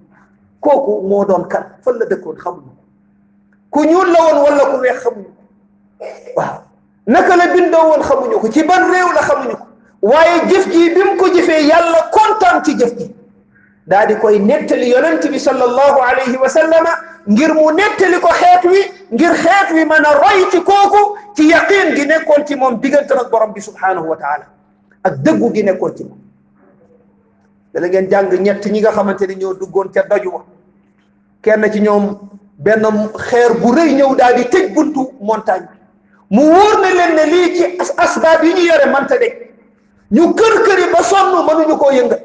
kooku 0.61 1.03
moo 1.09 1.25
doon 1.25 1.45
kan? 1.49 1.65
Fan 1.85 1.99
la 1.99 2.07
dëkkoon? 2.07 2.37
Xamuñu. 2.37 2.73
Ko 3.71 3.81
ku 3.81 3.85
ñuul 3.87 4.09
la 4.13 4.21
woon 4.25 4.39
wala 4.45 4.65
ku 4.71 4.77
weex 4.81 4.99
xamuñu. 5.05 5.29
Ko 5.99 6.05
waaw. 6.37 6.57
Naka 7.07 7.37
la 7.37 7.47
bindoo 7.53 7.85
woon 7.91 8.03
xamuñu 8.03 8.41
ko. 8.41 8.49
Ci 8.51 8.63
ban 8.65 8.83
réew 8.93 9.13
la 9.15 9.21
xamuñu 9.29 9.57
ko. 9.57 9.67
Waaye 10.03 10.49
jëf 10.49 10.65
ji 10.73 10.91
bi 10.95 11.01
mu 11.05 11.17
ko 11.17 11.27
jëfee 11.35 11.69
ci 12.65 12.79
jëf 12.79 12.93
ji. 12.99 13.15
Koy 14.21 14.39
nettali 14.39 14.89
yonent 14.91 15.23
bi 15.31 15.39
sallallahu 15.39 15.99
alayhi 16.01 16.37
wa 16.37 16.49
sallama 16.49 16.91
ngir 17.31 17.53
mu 17.55 17.71
nettali 17.79 18.19
ko 18.21 18.29
xeet 18.41 18.63
wi 18.73 18.81
ngir 19.15 19.35
xeet 19.43 19.69
wi 19.75 19.85
mën 19.85 20.05
a 20.05 20.13
roy 20.23 20.39
ci 20.51 20.59
kooku 20.69 21.01
ci 21.37 21.47
yaqin 21.49 21.95
gi 21.97 22.05
nekkoon 22.07 22.45
ci 22.47 22.55
moom 22.57 22.81
diggante 22.81 23.13
ak 23.15 23.31
borom 23.31 23.53
bi 23.53 23.61
subhaanahu 23.61 24.07
wa 24.09 24.17
taala 24.17 24.47
ak 25.05 25.15
dëggu 25.25 25.53
gi 25.55 25.63
nekkoon 25.63 25.97
ci 25.97 26.05
moom. 26.05 26.19
Dala 27.73 27.87
ngeen 27.89 28.09
jàng 28.11 28.31
ñett 28.43 28.67
ñi 28.67 28.81
nga 28.81 28.91
xamante 28.93 29.27
ni 29.27 29.35
ñoo 29.37 29.55
duggoon 29.55 29.91
ca 29.95 30.03
doju 30.11 30.31
wa. 30.31 30.45
Kenn 31.43 31.71
ci 31.73 31.81
ñoom 31.81 32.19
benn 32.59 32.83
xeer 33.29 33.55
bu 33.61 33.73
rëy 33.75 33.95
ñëw 33.95 34.15
daal 34.17 34.35
di 34.35 34.45
tëj 34.49 34.73
buntu 34.75 35.13
montagne 35.21 35.69
bi. 35.71 35.77
Mu 36.35 36.43
wóor 36.51 36.81
na 36.81 36.91
leen 36.91 37.15
ne 37.15 37.25
lii 37.33 37.55
ci 37.57 37.65
asbaab 37.97 38.43
yi 38.43 38.53
ñu 38.55 38.63
yore 38.71 38.91
manta 38.91 39.17
de 39.19 39.29
ñu 40.11 40.35
kër 40.35 40.55
këri 40.67 40.91
ba 40.93 41.03
sonn 41.03 41.31
mënuñu 41.47 41.77
koo 41.79 41.93
yëngal. 41.93 42.23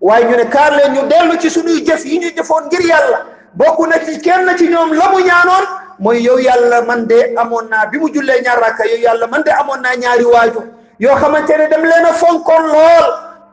Waaye 0.00 0.24
ñu 0.28 0.36
ne 0.36 0.44
kaar 0.48 0.72
leen 0.76 0.92
ñu 0.92 1.06
dellu 1.08 1.38
ci 1.40 1.48
suñuy 1.50 1.82
jëf 1.86 2.04
yi 2.04 2.18
ñu 2.18 2.28
jëfoon 2.36 2.66
ngir 2.66 2.84
yàlla. 2.84 3.35
Bokk 3.56 3.78
na 3.88 3.98
ci 4.04 4.20
kenn 4.20 4.48
ci 4.58 4.68
ñoom 4.68 4.92
la 4.94 5.08
mu 5.10 5.18
ñaanoon 5.24 5.64
mooy 5.98 6.20
yow 6.22 6.38
yàlla 6.38 6.82
man 6.82 7.06
de 7.06 7.34
amoon 7.36 7.68
naa 7.70 7.86
bi 7.86 7.98
mu 7.98 8.08
jullee 8.12 8.42
ñaar 8.44 8.58
rakka 8.60 8.84
yow 8.86 8.98
yàlla 9.00 9.26
man 9.26 9.42
de 9.42 9.50
amoon 9.50 9.80
naa 9.82 9.96
ñaari 9.96 10.24
waaju 10.24 10.62
yoo 10.98 11.16
xamante 11.16 11.56
ne 11.58 11.68
dem 11.68 11.82
leen 11.84 12.04
a 12.06 12.12
fonkoon 12.12 12.66
lool 12.72 13.06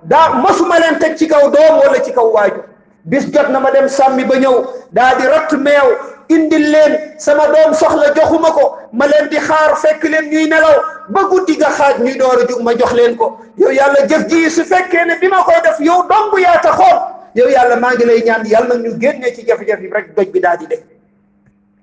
daa 0.04 0.30
masuma 0.43 0.80
leen 0.80 0.99
teg 0.99 1.16
ci 1.18 1.28
kaw 1.28 1.49
doom 1.49 1.80
wala 1.80 1.99
ci 2.04 2.12
kaw 2.14 2.28
waaju 2.34 2.62
bis 3.06 3.26
jot 3.32 3.49
na 3.49 3.60
ma 3.60 3.72
dem 3.72 3.88
sàmmi 3.88 4.24
ba 4.26 4.36
ñëw 4.36 4.66
daa 4.91 5.16
di 5.16 5.26
ratt 5.28 5.51
meew 5.54 5.88
indil 6.30 6.72
leen 6.72 6.93
sama 7.20 7.47
doom 7.47 7.74
soxla 7.74 8.14
joxuma 8.16 8.51
ko 8.51 8.78
ma 8.93 9.06
leen 9.08 9.30
di 9.30 9.38
xaar 9.39 9.76
fekk 9.78 10.04
leen 10.04 10.30
ñuy 10.32 10.47
nelaw 10.49 10.76
ba 11.10 11.22
guddi 11.30 11.56
ga 11.58 11.70
xaaj 11.72 11.99
ñuy 11.99 12.18
door 12.18 12.39
a 12.43 12.47
jug 12.47 12.62
ma 12.62 12.72
jox 12.76 12.91
leen 12.93 13.16
ko 13.18 13.38
yow 13.58 13.72
yàlla 13.72 14.08
jëf 14.08 14.28
ji 14.30 14.49
su 14.49 14.64
fekkee 14.66 15.06
ne 15.06 15.16
bi 15.22 15.28
ma 15.28 15.43
koy 15.43 15.60
def 15.64 15.80
yow 15.80 16.04
dong 16.10 16.39
yaa 16.39 16.60
taxoon 16.62 16.99
yow 17.36 17.49
yàlla 17.49 17.75
maa 17.79 17.93
ngi 17.95 18.05
lay 18.05 18.21
ñaan 18.23 18.45
yàlla 18.45 18.75
ñu 18.77 18.97
génnee 18.99 19.34
ci 19.36 19.45
jafe-jafe 19.47 19.89
rek 19.93 20.15
doj 20.15 20.27
bi 20.31 20.39
daal 20.39 20.57
di 20.57 20.67
def 20.67 20.84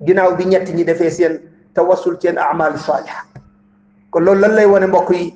ginnaaw 0.06 0.36
bi 0.36 0.44
ñett 0.46 0.68
ñi 0.74 0.84
defee 0.84 1.10
seen 1.10 1.40
tawassul 1.74 2.16
seen 2.20 2.38
amal 2.38 2.78
saaliha 2.78 3.22
kon 4.10 4.20
loolu 4.24 4.40
lan 4.40 4.54
lay 4.54 4.66
wane 4.66 4.86
mbokk 4.86 5.10
yi 5.10 5.34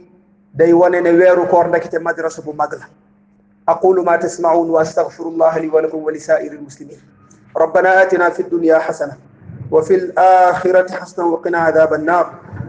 day 0.54 0.72
wane 0.72 1.00
ne 1.00 1.10
weeru 1.10 1.46
koor 1.48 1.68
ndekete 1.68 1.98
madrasa 1.98 2.42
bu 2.42 2.52
mag 2.52 2.72
la 2.72 2.86
aqulu 3.66 4.02
ma 4.04 4.18
tasmaun 4.18 4.70
wa 4.70 4.80
astaghfirullah 4.82 5.58
li 5.60 5.68
wa 5.68 5.80
lakum 5.82 6.02
wa 6.04 6.12
li 6.12 6.20
saa'iri 6.20 6.56
almuslimin 6.56 6.98
ربنا 7.56 8.02
آتنا 8.02 8.30
في 8.30 8.40
الدنيا 8.42 8.78
حسنة 8.78 9.16
وفي 9.70 9.94
الآخرة 9.94 10.90
حسنة 10.96 11.26
وقنا 11.26 11.58
عذاب 11.58 11.94
النار 11.94 12.26